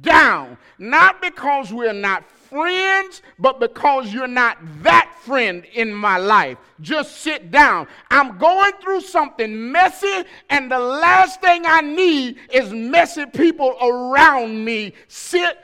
down. 0.00 0.56
Not 0.78 1.20
because 1.20 1.72
we're 1.72 1.92
not 1.92 2.24
friends, 2.30 3.22
but 3.38 3.58
because 3.58 4.12
you're 4.12 4.28
not 4.28 4.58
that 4.82 5.12
friend 5.22 5.64
in 5.74 5.92
my 5.92 6.18
life. 6.18 6.56
Just 6.80 7.16
sit 7.18 7.50
down. 7.50 7.88
I'm 8.10 8.38
going 8.38 8.72
through 8.80 9.00
something 9.00 9.72
messy, 9.72 10.24
and 10.50 10.70
the 10.70 10.78
last 10.78 11.40
thing 11.40 11.64
I 11.66 11.80
need 11.80 12.36
is 12.52 12.72
messy 12.72 13.26
people 13.26 13.76
around 13.82 14.64
me. 14.64 14.92
Sit 15.08 15.58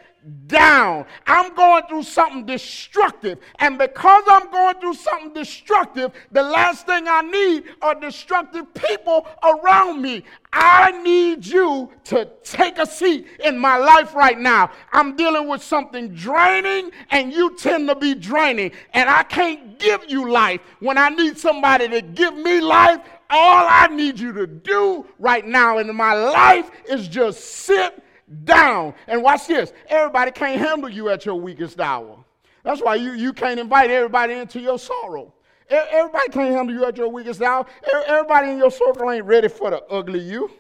down. 0.47 1.07
I'm 1.27 1.55
going 1.55 1.85
through 1.89 2.03
something 2.03 2.45
destructive. 2.45 3.39
And 3.59 3.79
because 3.79 4.25
I'm 4.29 4.51
going 4.51 4.81
through 4.81 4.95
something 4.95 5.33
destructive, 5.33 6.13
the 6.31 6.43
last 6.43 6.87
thing 6.87 7.07
I 7.09 7.23
need 7.23 7.65
are 7.81 7.95
destructive 7.95 8.73
people 8.75 9.27
around 9.43 10.03
me. 10.03 10.25
I 10.53 10.91
need 11.03 11.47
you 11.47 11.91
to 12.05 12.29
take 12.43 12.79
a 12.79 12.87
seat 12.87 13.27
in 13.45 13.59
my 13.59 13.77
life 13.77 14.15
right 14.15 14.39
now. 14.39 14.71
I'm 14.93 15.17
dealing 15.17 15.49
with 15.49 15.63
something 15.63 16.09
draining, 16.15 16.91
and 17.11 17.33
you 17.33 17.57
tend 17.57 17.89
to 17.89 17.95
be 17.95 18.15
draining. 18.15 18.73
And 18.93 19.09
I 19.09 19.23
can't 19.23 19.79
give 19.79 20.05
you 20.09 20.31
life 20.31 20.61
when 20.81 20.99
I 20.99 21.09
need 21.11 21.39
somebody 21.39 21.89
to 21.89 22.03
give 22.03 22.37
me 22.37 22.61
life. 22.61 23.01
All 23.33 23.67
I 23.69 23.87
need 23.87 24.19
you 24.19 24.33
to 24.33 24.47
do 24.47 25.07
right 25.21 25.47
now 25.47 25.79
in 25.79 25.95
my 25.95 26.15
life 26.15 26.69
is 26.89 27.07
just 27.07 27.45
sit 27.45 28.03
down. 28.45 28.95
And 29.07 29.23
watch 29.23 29.47
this 29.47 29.73
everybody 29.89 30.31
can't 30.31 30.59
handle 30.59 30.89
you 30.89 31.09
at 31.09 31.27
your 31.27 31.37
weakest 31.37 31.81
hour. 31.81 32.25
That's 32.63 32.81
why 32.81 32.97
you, 32.97 33.13
you 33.13 33.33
can't 33.33 33.59
invite 33.59 33.91
everybody 33.91 34.35
into 34.35 34.61
your 34.61 34.79
sorrow. 34.79 35.33
Everybody 35.71 36.29
can't 36.31 36.55
handle 36.55 36.75
you 36.75 36.85
at 36.85 36.97
your 36.97 37.09
weakest 37.09 37.41
hour. 37.43 37.65
Everybody 38.07 38.51
in 38.51 38.59
your 38.59 38.71
circle 38.71 39.11
ain't 39.11 39.25
ready 39.25 39.49
for 39.49 39.71
the 39.71 39.83
ugly 39.85 40.19
you. 40.21 40.51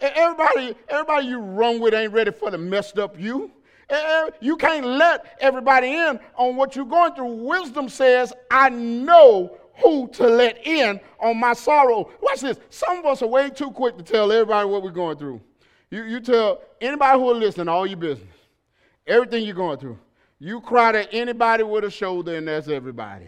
Everybody, 0.00 0.76
everybody 0.88 1.26
you 1.26 1.38
run 1.38 1.80
with 1.80 1.94
ain't 1.94 2.12
ready 2.12 2.32
for 2.32 2.50
the 2.50 2.58
messed 2.58 2.98
up 2.98 3.18
you. 3.18 3.50
You 4.40 4.56
can't 4.56 4.84
let 4.84 5.36
everybody 5.40 5.94
in 5.94 6.20
on 6.36 6.56
what 6.56 6.76
you're 6.76 6.84
going 6.84 7.14
through. 7.14 7.34
Wisdom 7.46 7.88
says, 7.88 8.32
I 8.50 8.68
know 8.68 9.56
who 9.82 10.08
to 10.08 10.26
let 10.26 10.66
in 10.66 11.00
on 11.20 11.38
my 11.38 11.52
sorrow. 11.54 12.10
Watch 12.20 12.40
this. 12.40 12.58
Some 12.68 12.98
of 12.98 13.06
us 13.06 13.22
are 13.22 13.28
way 13.28 13.48
too 13.50 13.70
quick 13.70 13.96
to 13.96 14.02
tell 14.02 14.30
everybody 14.32 14.68
what 14.68 14.82
we're 14.82 14.90
going 14.90 15.16
through. 15.16 15.40
You, 15.90 16.04
you 16.04 16.20
tell 16.20 16.60
anybody 16.80 17.18
who 17.18 17.24
will 17.24 17.36
listen 17.36 17.68
all 17.68 17.86
your 17.86 17.96
business, 17.96 18.28
everything 19.06 19.44
you're 19.44 19.54
going 19.54 19.78
through. 19.78 19.98
You 20.38 20.60
cry 20.60 20.92
to 20.92 21.12
anybody 21.12 21.62
with 21.64 21.84
a 21.84 21.90
shoulder, 21.90 22.36
and 22.36 22.46
that's 22.46 22.68
everybody. 22.68 23.26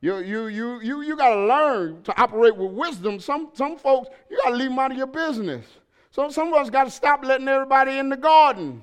You, 0.00 0.18
you, 0.18 0.46
you, 0.48 0.80
you, 0.80 1.02
you 1.02 1.16
got 1.16 1.34
to 1.34 1.46
learn 1.46 2.02
to 2.02 2.20
operate 2.20 2.56
with 2.56 2.72
wisdom. 2.72 3.18
Some, 3.18 3.50
some 3.54 3.78
folks, 3.78 4.10
you 4.30 4.38
got 4.42 4.50
to 4.50 4.56
leave 4.56 4.68
them 4.68 4.78
out 4.78 4.90
of 4.92 4.98
your 4.98 5.06
business. 5.06 5.64
So 6.10 6.28
some 6.28 6.48
of 6.48 6.54
us 6.54 6.70
got 6.70 6.84
to 6.84 6.90
stop 6.90 7.24
letting 7.24 7.48
everybody 7.48 7.98
in 7.98 8.08
the 8.08 8.16
garden. 8.16 8.82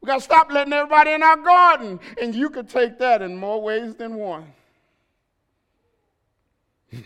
We 0.00 0.06
got 0.06 0.16
to 0.16 0.22
stop 0.22 0.50
letting 0.50 0.72
everybody 0.72 1.12
in 1.12 1.22
our 1.22 1.36
garden. 1.36 2.00
And 2.20 2.34
you 2.34 2.50
could 2.50 2.68
take 2.68 2.98
that 2.98 3.22
in 3.22 3.36
more 3.36 3.60
ways 3.60 3.94
than 3.94 4.14
one. 4.14 4.52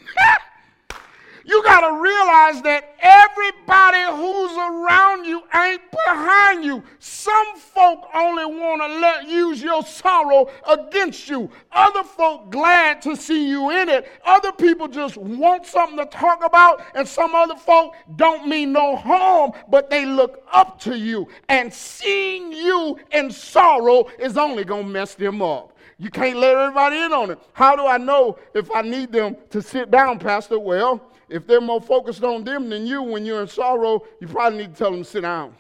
You 1.47 1.63
got 1.63 1.83
to 1.83 2.03
realize 2.03 2.61
that 2.63 2.97
everybody 2.99 4.03
who's 4.17 4.57
around 4.57 5.25
you 5.25 5.43
ain't 5.55 5.81
behind 5.93 6.65
you. 6.65 6.83
Some 6.99 7.57
folk 7.57 8.09
only 8.13 8.45
want 8.47 8.83
to 8.83 8.99
let 8.99 9.29
use 9.29 9.63
your 9.63 9.85
sorrow 9.85 10.49
against 10.69 11.29
you. 11.29 11.49
Other 11.71 12.03
folk 12.03 12.51
glad 12.51 13.01
to 13.03 13.15
see 13.15 13.49
you 13.49 13.71
in 13.71 13.89
it. 13.89 14.11
Other 14.25 14.51
people 14.51 14.89
just 14.89 15.17
want 15.17 15.67
something 15.67 15.99
to 15.99 16.07
talk 16.07 16.45
about, 16.45 16.83
and 16.97 17.07
some 17.07 17.33
other 17.37 17.55
folk 17.55 17.95
don't 18.17 18.49
mean 18.49 18.73
no 18.73 18.97
harm, 18.97 19.53
but 19.69 19.89
they 19.89 20.05
look 20.05 20.43
up 20.53 20.81
to 20.81 20.99
you. 20.99 21.29
And 21.49 21.73
seeing 21.73 22.53
you 22.53 22.99
in 23.13 23.31
sorrow 23.31 24.09
is 24.19 24.37
only 24.37 24.65
going 24.65 24.87
to 24.87 24.91
mess 24.91 25.15
them 25.15 25.41
up. 25.43 25.79
You 25.99 26.11
can't 26.11 26.39
let 26.39 26.57
everybody 26.57 26.97
in 26.99 27.13
on 27.13 27.31
it. 27.31 27.39
How 27.53 27.77
do 27.77 27.87
I 27.87 27.99
know 27.99 28.37
if 28.53 28.69
I 28.73 28.83
need 28.83 29.13
them 29.13 29.37
to 29.51 29.63
sit 29.63 29.93
down, 29.93 30.19
Pastor? 30.19 30.59
Well, 30.59 31.01
if 31.29 31.47
they're 31.47 31.61
more 31.61 31.81
focused 31.81 32.23
on 32.23 32.45
them 32.45 32.69
than 32.69 32.87
you 32.87 33.03
when 33.03 33.27
you're 33.27 33.43
in 33.43 33.49
sorrow, 33.49 34.05
you 34.21 34.29
probably 34.29 34.59
need 34.59 34.75
to 34.75 34.79
tell 34.79 34.91
them 34.91 35.05
sit 35.05 35.23
down. 35.23 35.55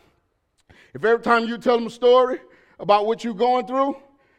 If 0.94 1.04
every 1.04 1.22
time 1.22 1.46
you 1.46 1.58
tell 1.58 1.76
them 1.76 1.88
a 1.88 1.90
story 1.90 2.40
about 2.78 3.06
what 3.06 3.24
you're 3.24 3.34
going 3.34 3.66
through, 3.66 3.96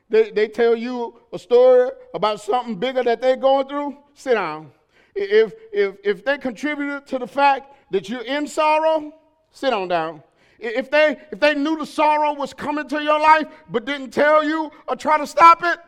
they, 0.09 0.31
they 0.31 0.47
tell 0.47 0.75
you 0.75 1.19
a 1.33 1.39
story 1.39 1.91
about 2.13 2.39
something 2.39 2.75
bigger 2.75 3.03
that 3.03 3.21
they're 3.21 3.35
going 3.35 3.67
through, 3.67 3.97
sit 4.13 4.35
down. 4.35 4.71
If, 5.15 5.53
if, 5.73 5.95
if 6.03 6.23
they 6.23 6.37
contributed 6.37 7.05
to 7.07 7.19
the 7.19 7.27
fact 7.27 7.73
that 7.91 8.07
you're 8.07 8.23
in 8.23 8.47
sorrow, 8.47 9.13
sit 9.51 9.73
on 9.73 9.87
down. 9.87 10.23
If 10.59 10.89
they, 10.89 11.17
if 11.31 11.39
they 11.39 11.53
knew 11.53 11.77
the 11.77 11.85
sorrow 11.85 12.33
was 12.33 12.53
coming 12.53 12.87
to 12.89 13.03
your 13.03 13.19
life 13.19 13.47
but 13.69 13.85
didn't 13.85 14.11
tell 14.11 14.43
you 14.43 14.71
or 14.87 14.95
try 14.95 15.17
to 15.17 15.27
stop 15.27 15.61
it, 15.63 15.79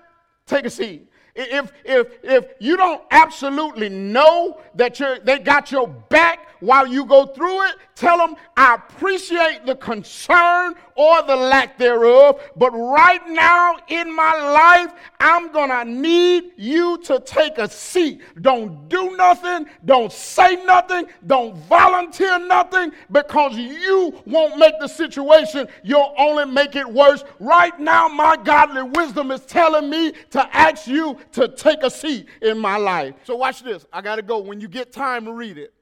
take 0.46 0.66
a 0.66 0.70
seat. 0.70 1.09
If, 1.36 1.72
if, 1.84 2.08
if 2.24 2.46
you 2.60 2.78
don't 2.78 3.02
absolutely 3.12 3.90
know 3.90 4.60
that 4.76 5.00
you're, 5.00 5.20
they 5.20 5.40
got 5.40 5.72
your 5.72 5.88
back 5.88 6.49
while 6.60 6.86
you 6.86 7.06
go 7.06 7.26
through 7.26 7.68
it, 7.68 7.76
tell 7.96 8.18
them, 8.18 8.36
I 8.58 8.76
appreciate 8.76 9.66
the 9.66 9.76
concern 9.76 10.76
or 10.96 11.22
the 11.24 11.36
lack 11.36 11.78
thereof, 11.78 12.42
but 12.58 12.72
right 12.72 13.26
now 13.30 13.78
in 13.88 14.14
my 14.14 14.34
life, 14.34 14.94
I'm 15.20 15.52
going 15.52 15.70
to 15.70 15.86
need 15.86 16.52
you 16.58 16.98
to 17.04 17.22
take 17.22 17.58
a 17.58 17.70
seat. 17.70 18.22
Don't 18.42 18.90
do 18.90 19.16
nothing, 19.16 19.68
don't 19.86 20.12
say 20.12 20.64
nothing, 20.66 21.08
don't 21.26 21.56
volunteer 21.56 22.38
nothing 22.40 22.92
because 23.12 23.56
you 23.56 24.22
won't 24.26 24.58
make 24.58 24.74
the 24.80 24.88
situation, 24.88 25.68
you'll 25.84 26.14
only 26.18 26.46
make 26.46 26.76
it 26.76 26.88
worse. 26.88 27.24
Right 27.40 27.80
now, 27.80 28.10
my 28.10 28.36
godly 28.36 28.84
wisdom 28.84 29.32
is 29.32 29.42
telling 29.46 29.90
me 29.90 30.12
to 30.32 30.56
ask 30.56 30.88
you 30.88 31.18
to 31.32 31.48
take 31.48 31.84
a 31.84 31.90
seat 31.90 32.28
in 32.42 32.58
my 32.58 32.76
life. 32.78 33.16
So, 33.24 33.36
watch 33.36 33.64
this. 33.64 33.86
I 33.94 34.02
got 34.02 34.18
to 34.18 34.22
go. 34.22 34.40
When 34.40 34.60
you 34.60 34.68
get 34.68 34.92
time, 34.92 35.26
to 35.26 35.34
read 35.34 35.58
it. 35.58 35.74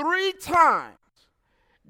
Three 0.00 0.32
times 0.40 0.96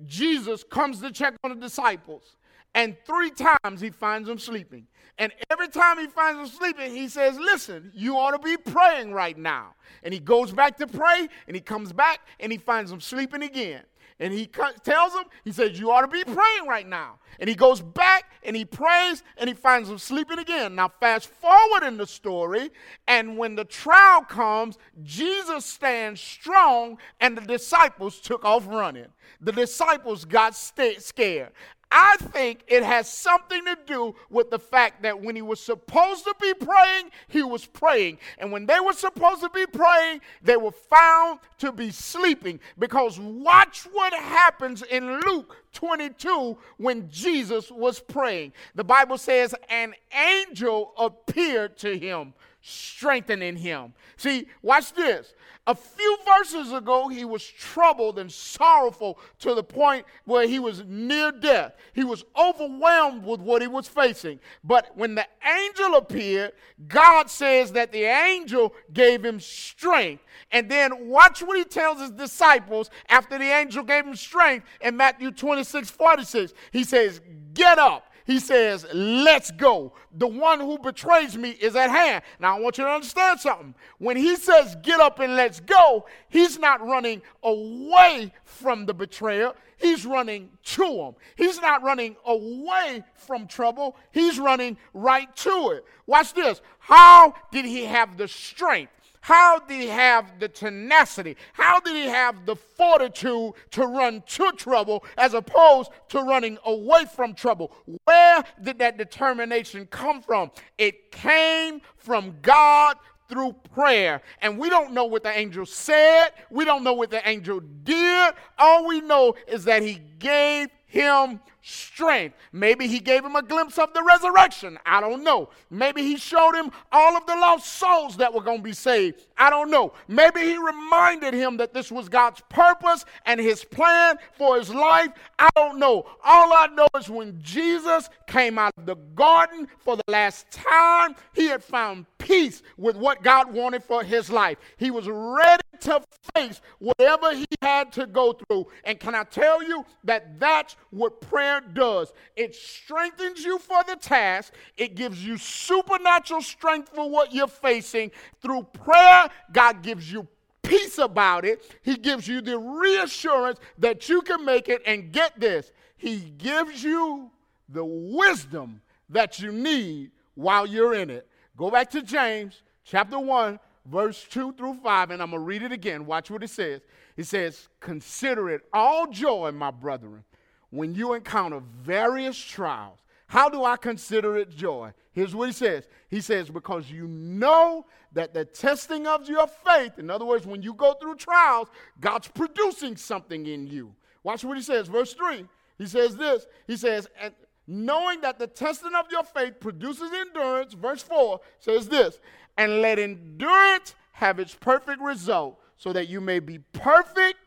Jesus 0.04 0.64
comes 0.64 1.00
to 1.00 1.12
check 1.12 1.34
on 1.44 1.50
the 1.50 1.56
disciples, 1.56 2.36
and 2.74 2.96
three 3.06 3.30
times 3.30 3.80
he 3.80 3.90
finds 3.90 4.26
them 4.26 4.38
sleeping. 4.38 4.88
And 5.16 5.32
every 5.48 5.68
time 5.68 5.96
he 5.96 6.08
finds 6.08 6.40
them 6.40 6.58
sleeping, 6.58 6.92
he 6.92 7.06
says, 7.06 7.38
Listen, 7.38 7.92
you 7.94 8.16
ought 8.16 8.32
to 8.32 8.40
be 8.40 8.56
praying 8.56 9.12
right 9.12 9.38
now. 9.38 9.74
And 10.02 10.12
he 10.12 10.18
goes 10.18 10.50
back 10.50 10.76
to 10.78 10.88
pray, 10.88 11.28
and 11.46 11.54
he 11.54 11.60
comes 11.60 11.92
back, 11.92 12.20
and 12.40 12.50
he 12.50 12.58
finds 12.58 12.90
them 12.90 13.00
sleeping 13.00 13.44
again. 13.44 13.82
And 14.20 14.34
he 14.34 14.46
tells 14.46 15.14
them, 15.14 15.24
he 15.44 15.50
says, 15.50 15.80
You 15.80 15.90
ought 15.90 16.02
to 16.02 16.08
be 16.08 16.22
praying 16.22 16.66
right 16.68 16.86
now. 16.86 17.18
And 17.38 17.48
he 17.48 17.56
goes 17.56 17.80
back 17.80 18.30
and 18.42 18.54
he 18.54 18.66
prays 18.66 19.22
and 19.38 19.48
he 19.48 19.54
finds 19.54 19.88
them 19.88 19.96
sleeping 19.96 20.38
again. 20.38 20.74
Now, 20.74 20.92
fast 21.00 21.30
forward 21.30 21.82
in 21.84 21.96
the 21.96 22.06
story, 22.06 22.70
and 23.08 23.38
when 23.38 23.54
the 23.54 23.64
trial 23.64 24.20
comes, 24.20 24.76
Jesus 25.02 25.64
stands 25.64 26.20
strong 26.20 26.98
and 27.18 27.36
the 27.36 27.40
disciples 27.40 28.20
took 28.20 28.44
off 28.44 28.66
running. 28.66 29.08
The 29.40 29.52
disciples 29.52 30.26
got 30.26 30.54
scared. 30.54 31.52
I 31.92 32.16
think 32.18 32.64
it 32.68 32.84
has 32.84 33.12
something 33.12 33.64
to 33.64 33.76
do 33.84 34.14
with 34.28 34.50
the 34.50 34.58
fact 34.60 35.02
that 35.02 35.20
when 35.20 35.34
he 35.34 35.42
was 35.42 35.58
supposed 35.58 36.24
to 36.24 36.34
be 36.40 36.54
praying, 36.54 37.10
he 37.28 37.42
was 37.42 37.66
praying. 37.66 38.18
And 38.38 38.52
when 38.52 38.66
they 38.66 38.78
were 38.78 38.92
supposed 38.92 39.40
to 39.40 39.50
be 39.50 39.66
praying, 39.66 40.20
they 40.40 40.56
were 40.56 40.70
found 40.70 41.40
to 41.58 41.72
be 41.72 41.90
sleeping. 41.90 42.60
Because 42.78 43.18
watch 43.18 43.88
what 43.92 44.14
happens 44.14 44.82
in 44.82 45.20
Luke 45.20 45.56
22 45.72 46.56
when 46.76 47.10
Jesus 47.10 47.70
was 47.72 47.98
praying. 48.00 48.52
The 48.76 48.84
Bible 48.84 49.18
says, 49.18 49.54
An 49.68 49.94
angel 50.12 50.92
appeared 50.96 51.76
to 51.78 51.98
him, 51.98 52.34
strengthening 52.62 53.56
him. 53.56 53.94
See, 54.16 54.46
watch 54.62 54.92
this. 54.92 55.34
A 55.66 55.74
few 55.74 56.18
verses 56.26 56.72
ago, 56.72 57.08
he 57.08 57.24
was 57.24 57.46
troubled 57.46 58.18
and 58.18 58.32
sorrowful 58.32 59.18
to 59.40 59.54
the 59.54 59.62
point 59.62 60.06
where 60.24 60.48
he 60.48 60.58
was 60.58 60.82
near 60.86 61.30
death. 61.30 61.74
He 61.92 62.02
was 62.02 62.24
overwhelmed 62.36 63.24
with 63.24 63.40
what 63.40 63.62
he 63.62 63.68
was 63.68 63.86
facing. 63.86 64.40
But 64.64 64.90
when 64.96 65.14
the 65.14 65.26
angel 65.46 65.96
appeared, 65.96 66.52
God 66.88 67.30
says 67.30 67.72
that 67.72 67.92
the 67.92 68.04
angel 68.04 68.74
gave 68.92 69.24
him 69.24 69.38
strength. 69.38 70.24
And 70.50 70.68
then 70.68 71.08
watch 71.08 71.42
what 71.42 71.58
he 71.58 71.64
tells 71.64 72.00
his 72.00 72.10
disciples 72.10 72.90
after 73.08 73.38
the 73.38 73.44
angel 73.44 73.84
gave 73.84 74.06
him 74.06 74.16
strength 74.16 74.66
in 74.80 74.96
Matthew 74.96 75.30
26 75.30 75.90
46. 75.90 76.54
He 76.72 76.84
says, 76.84 77.20
Get 77.52 77.78
up 77.78 78.09
he 78.30 78.38
says, 78.38 78.86
Let's 78.94 79.50
go. 79.50 79.92
The 80.16 80.26
one 80.28 80.60
who 80.60 80.78
betrays 80.78 81.36
me 81.36 81.50
is 81.50 81.74
at 81.74 81.90
hand. 81.90 82.22
Now, 82.38 82.56
I 82.56 82.60
want 82.60 82.78
you 82.78 82.84
to 82.84 82.90
understand 82.90 83.40
something. 83.40 83.74
When 83.98 84.16
he 84.16 84.36
says, 84.36 84.76
Get 84.82 85.00
up 85.00 85.18
and 85.18 85.34
let's 85.34 85.58
go, 85.58 86.06
he's 86.28 86.58
not 86.58 86.80
running 86.86 87.22
away 87.42 88.32
from 88.44 88.86
the 88.86 88.94
betrayer. 88.94 89.52
He's 89.78 90.06
running 90.06 90.50
to 90.64 90.84
him. 90.84 91.14
He's 91.36 91.60
not 91.60 91.82
running 91.82 92.14
away 92.24 93.02
from 93.14 93.48
trouble. 93.48 93.96
He's 94.12 94.38
running 94.38 94.76
right 94.94 95.34
to 95.36 95.70
it. 95.74 95.84
Watch 96.06 96.34
this. 96.34 96.60
How 96.78 97.34
did 97.50 97.64
he 97.64 97.84
have 97.86 98.16
the 98.16 98.28
strength? 98.28 98.92
How 99.20 99.58
did 99.60 99.80
he 99.80 99.86
have 99.88 100.40
the 100.40 100.48
tenacity? 100.48 101.36
How 101.52 101.80
did 101.80 101.94
he 101.94 102.04
have 102.04 102.46
the 102.46 102.56
fortitude 102.56 103.52
to 103.72 103.86
run 103.86 104.22
to 104.26 104.52
trouble 104.52 105.04
as 105.18 105.34
opposed 105.34 105.90
to 106.08 106.20
running 106.22 106.58
away 106.64 107.04
from 107.14 107.34
trouble? 107.34 107.72
Where 108.04 108.42
did 108.62 108.78
that 108.78 108.96
determination 108.96 109.86
come 109.86 110.22
from? 110.22 110.50
It 110.78 111.12
came 111.12 111.80
from 111.96 112.36
God 112.40 112.96
through 113.28 113.54
prayer. 113.74 114.22
And 114.40 114.58
we 114.58 114.68
don't 114.68 114.92
know 114.92 115.04
what 115.04 115.22
the 115.22 115.30
angel 115.30 115.64
said, 115.64 116.30
we 116.50 116.64
don't 116.64 116.82
know 116.82 116.94
what 116.94 117.10
the 117.10 117.26
angel 117.28 117.60
did. 117.60 118.34
All 118.58 118.86
we 118.86 119.00
know 119.00 119.34
is 119.46 119.64
that 119.64 119.82
he 119.82 120.00
gave 120.18 120.68
him 120.90 121.40
strength. 121.62 122.36
Maybe 122.52 122.86
he 122.86 122.98
gave 122.98 123.24
him 123.24 123.36
a 123.36 123.42
glimpse 123.42 123.78
of 123.78 123.94
the 123.94 124.02
resurrection. 124.02 124.78
I 124.84 125.00
don't 125.00 125.22
know. 125.22 125.50
Maybe 125.70 126.02
he 126.02 126.16
showed 126.16 126.54
him 126.54 126.72
all 126.90 127.16
of 127.16 127.26
the 127.26 127.34
lost 127.34 127.74
souls 127.74 128.16
that 128.16 128.32
were 128.32 128.42
going 128.42 128.58
to 128.58 128.62
be 128.62 128.72
saved. 128.72 129.26
I 129.38 129.50
don't 129.50 129.70
know. 129.70 129.92
Maybe 130.08 130.40
he 130.40 130.56
reminded 130.56 131.32
him 131.32 131.58
that 131.58 131.72
this 131.72 131.92
was 131.92 132.08
God's 132.08 132.42
purpose 132.48 133.04
and 133.24 133.38
his 133.38 133.64
plan 133.64 134.16
for 134.36 134.58
his 134.58 134.74
life. 134.74 135.10
I 135.38 135.48
don't 135.54 135.78
know. 135.78 136.06
All 136.24 136.52
I 136.52 136.68
know 136.74 136.88
is 136.98 137.08
when 137.08 137.38
Jesus 137.40 138.08
came 138.26 138.58
out 138.58 138.72
of 138.76 138.86
the 138.86 138.96
garden 139.14 139.68
for 139.78 139.96
the 139.96 140.04
last 140.08 140.50
time, 140.50 141.14
he 141.34 141.46
had 141.46 141.62
found 141.62 142.06
peace 142.18 142.62
with 142.76 142.96
what 142.96 143.22
God 143.22 143.52
wanted 143.52 143.84
for 143.84 144.02
his 144.02 144.28
life. 144.28 144.58
He 144.76 144.90
was 144.90 145.08
ready 145.08 145.62
to 145.82 146.02
face 146.34 146.60
whatever 146.78 147.34
he 147.34 147.46
had 147.62 147.92
to 147.92 148.06
go 148.06 148.32
through. 148.32 148.66
And 148.84 148.98
can 148.98 149.14
I 149.14 149.24
tell 149.24 149.62
you 149.62 149.84
that 150.04 150.38
that's 150.38 150.76
what 150.90 151.20
prayer 151.20 151.60
does? 151.60 152.12
It 152.36 152.54
strengthens 152.54 153.44
you 153.44 153.58
for 153.58 153.82
the 153.86 153.96
task, 153.96 154.52
it 154.76 154.94
gives 154.94 155.24
you 155.24 155.36
supernatural 155.36 156.42
strength 156.42 156.90
for 156.94 157.08
what 157.08 157.32
you're 157.32 157.48
facing. 157.48 158.10
Through 158.40 158.64
prayer, 158.72 159.28
God 159.52 159.82
gives 159.82 160.10
you 160.10 160.26
peace 160.62 160.98
about 160.98 161.44
it. 161.44 161.62
He 161.82 161.96
gives 161.96 162.28
you 162.28 162.40
the 162.40 162.58
reassurance 162.58 163.58
that 163.78 164.08
you 164.08 164.22
can 164.22 164.44
make 164.44 164.68
it. 164.68 164.82
And 164.86 165.12
get 165.12 165.38
this, 165.38 165.72
He 165.96 166.18
gives 166.18 166.82
you 166.82 167.30
the 167.68 167.84
wisdom 167.84 168.80
that 169.08 169.40
you 169.40 169.52
need 169.52 170.12
while 170.34 170.66
you're 170.66 170.94
in 170.94 171.10
it. 171.10 171.28
Go 171.56 171.70
back 171.70 171.90
to 171.90 172.02
James 172.02 172.62
chapter 172.84 173.18
1, 173.18 173.58
verse 173.86 174.26
2 174.30 174.52
through 174.52 174.74
5, 174.74 175.10
and 175.10 175.22
I'm 175.22 175.30
going 175.30 175.40
to 175.40 175.44
read 175.44 175.62
it 175.62 175.72
again. 175.72 176.06
Watch 176.06 176.30
what 176.30 176.42
it 176.42 176.50
says. 176.50 176.80
It 177.16 177.24
says, 177.24 177.68
Consider 177.80 178.50
it 178.50 178.62
all 178.72 179.06
joy, 179.06 179.50
my 179.52 179.70
brethren, 179.70 180.24
when 180.70 180.94
you 180.94 181.14
encounter 181.14 181.60
various 181.82 182.36
trials. 182.38 182.98
How 183.26 183.48
do 183.48 183.64
I 183.64 183.76
consider 183.76 184.36
it 184.38 184.50
joy? 184.50 184.92
Here's 185.12 185.34
what 185.34 185.48
he 185.48 185.52
says 185.52 185.86
He 186.08 186.20
says, 186.20 186.50
Because 186.50 186.90
you 186.90 187.06
know 187.06 187.86
that 188.12 188.34
the 188.34 188.44
testing 188.44 189.06
of 189.06 189.28
your 189.28 189.46
faith, 189.46 189.98
in 189.98 190.10
other 190.10 190.24
words, 190.24 190.46
when 190.46 190.62
you 190.62 190.74
go 190.74 190.94
through 190.94 191.16
trials, 191.16 191.68
God's 192.00 192.28
producing 192.28 192.96
something 192.96 193.46
in 193.46 193.66
you. 193.66 193.94
Watch 194.22 194.44
what 194.44 194.56
he 194.56 194.62
says, 194.62 194.88
verse 194.88 195.14
3. 195.14 195.46
He 195.78 195.86
says 195.86 196.16
this 196.16 196.46
He 196.66 196.76
says, 196.76 197.08
and 197.20 197.34
knowing 197.66 198.20
that 198.20 198.38
the 198.38 198.46
testing 198.46 198.94
of 198.94 199.06
your 199.10 199.22
faith 199.22 199.60
produces 199.60 200.10
endurance, 200.12 200.74
verse 200.74 201.02
4 201.02 201.40
says 201.60 201.88
this, 201.88 202.18
and 202.60 202.82
let 202.82 202.98
endurance 202.98 203.94
have 204.12 204.38
its 204.38 204.54
perfect 204.54 205.00
result, 205.00 205.58
so 205.78 205.94
that 205.94 206.08
you 206.08 206.20
may 206.20 206.40
be 206.40 206.58
perfect 206.74 207.38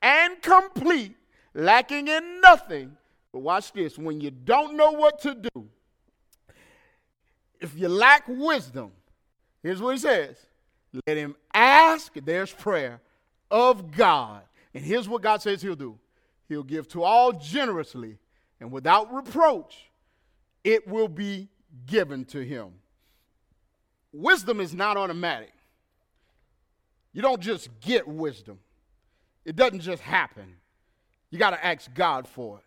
and 0.00 0.40
complete, 0.40 1.14
lacking 1.52 2.08
in 2.08 2.40
nothing. 2.40 2.96
But 3.30 3.40
watch 3.40 3.74
this 3.74 3.98
when 3.98 4.22
you 4.22 4.30
don't 4.30 4.74
know 4.74 4.92
what 4.92 5.20
to 5.20 5.34
do, 5.34 5.68
if 7.60 7.76
you 7.76 7.88
lack 7.88 8.24
wisdom, 8.26 8.90
here's 9.62 9.82
what 9.82 9.96
he 9.96 9.98
says 9.98 10.36
let 11.06 11.18
him 11.18 11.36
ask, 11.52 12.14
there's 12.14 12.50
prayer, 12.50 13.02
of 13.50 13.90
God. 13.90 14.40
And 14.72 14.82
here's 14.82 15.06
what 15.06 15.20
God 15.20 15.42
says 15.42 15.60
he'll 15.60 15.76
do 15.76 15.98
He'll 16.48 16.62
give 16.62 16.88
to 16.88 17.02
all 17.02 17.32
generously 17.32 18.16
and 18.60 18.72
without 18.72 19.12
reproach, 19.14 19.90
it 20.64 20.88
will 20.88 21.08
be 21.08 21.48
given 21.86 22.24
to 22.26 22.40
him. 22.40 22.72
Wisdom 24.12 24.60
is 24.60 24.74
not 24.74 24.96
automatic. 24.96 25.52
You 27.12 27.22
don't 27.22 27.40
just 27.40 27.68
get 27.80 28.06
wisdom, 28.06 28.58
it 29.44 29.56
doesn't 29.56 29.80
just 29.80 30.02
happen. 30.02 30.56
You 31.30 31.38
got 31.38 31.50
to 31.50 31.64
ask 31.64 31.92
God 31.92 32.26
for 32.26 32.58
it. 32.58 32.64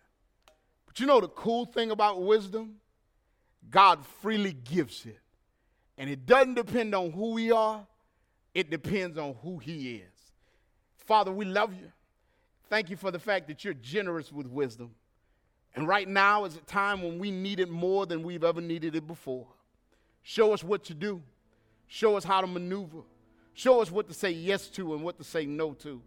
But 0.86 1.00
you 1.00 1.08
know 1.08 1.20
the 1.20 1.30
cool 1.30 1.66
thing 1.66 1.90
about 1.90 2.22
wisdom? 2.22 2.76
God 3.70 4.06
freely 4.22 4.54
gives 4.54 5.06
it. 5.06 5.20
And 5.98 6.10
it 6.10 6.26
doesn't 6.26 6.56
depend 6.56 6.94
on 6.94 7.12
who 7.12 7.32
we 7.32 7.52
are, 7.52 7.86
it 8.54 8.70
depends 8.70 9.18
on 9.18 9.36
who 9.42 9.58
He 9.58 9.96
is. 9.96 10.12
Father, 10.98 11.32
we 11.32 11.46
love 11.46 11.74
you. 11.74 11.92
Thank 12.70 12.90
you 12.90 12.98
for 12.98 13.12
the 13.12 13.20
fact 13.20 13.48
that 13.48 13.64
you're 13.64 13.74
generous 13.74 14.32
with 14.32 14.48
wisdom. 14.48 14.92
And 15.76 15.88
right 15.88 16.08
now 16.08 16.46
is 16.46 16.56
a 16.56 16.62
time 16.62 17.02
when 17.02 17.20
we 17.20 17.32
need 17.32 17.60
it 17.60 17.70
more 17.70 18.06
than 18.06 18.24
we've 18.24 18.44
ever 18.44 18.62
needed 18.62 18.96
it 18.96 19.08
before. 19.08 19.48
Show 20.24 20.54
us 20.54 20.64
what 20.64 20.84
to 20.86 20.94
do, 20.94 21.22
show 21.92 22.16
us 22.16 22.24
how 22.24 22.40
to 22.40 22.48
maneuver, 22.48 23.02
show 23.54 23.82
us 23.82 23.92
what 23.92 24.08
to 24.08 24.14
say 24.14 24.32
yes 24.32 24.70
to 24.70 24.94
and 24.94 25.04
what 25.04 25.18
to 25.18 25.26
say 25.26 25.46
no 25.46 25.74
to. 25.74 26.02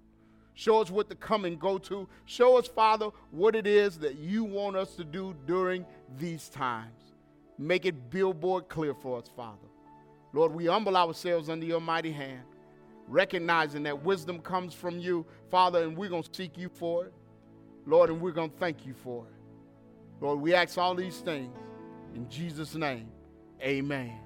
Show 0.54 0.80
us 0.80 0.90
what 0.90 1.10
to 1.10 1.14
come 1.14 1.44
and 1.44 1.60
go 1.60 1.76
to. 1.78 2.08
Show 2.24 2.56
us, 2.56 2.68
Father, 2.68 3.10
what 3.30 3.54
it 3.54 3.66
is 3.66 3.98
that 3.98 4.14
you 4.14 4.44
want 4.44 4.76
us 4.76 4.94
to 4.94 5.04
do 5.04 5.34
during 5.46 5.84
these 6.16 6.48
times. 6.48 7.12
Make 7.58 7.84
it 7.84 8.08
billboard 8.08 8.68
clear 8.68 8.94
for 8.94 9.18
us, 9.18 9.28
Father. 9.36 9.68
Lord, 10.32 10.54
we 10.54 10.66
humble 10.66 10.96
ourselves 10.96 11.50
under 11.50 11.66
your 11.66 11.80
mighty 11.80 12.12
hand, 12.12 12.44
recognizing 13.06 13.82
that 13.82 14.02
wisdom 14.04 14.38
comes 14.38 14.72
from 14.72 14.98
you, 14.98 15.26
Father, 15.50 15.82
and 15.82 15.96
we're 15.96 16.08
going 16.08 16.22
to 16.22 16.34
seek 16.34 16.56
you 16.56 16.70
for 16.70 17.04
it. 17.06 17.12
Lord, 17.84 18.08
and 18.08 18.22
we're 18.22 18.30
going 18.30 18.50
to 18.50 18.56
thank 18.56 18.86
you 18.86 18.94
for 18.94 19.26
it. 19.26 20.22
Lord, 20.24 20.40
we 20.40 20.54
ask 20.54 20.78
all 20.78 20.94
these 20.94 21.18
things 21.18 21.54
in 22.14 22.26
Jesus' 22.30 22.74
name. 22.74 23.08
Amen. 23.60 24.18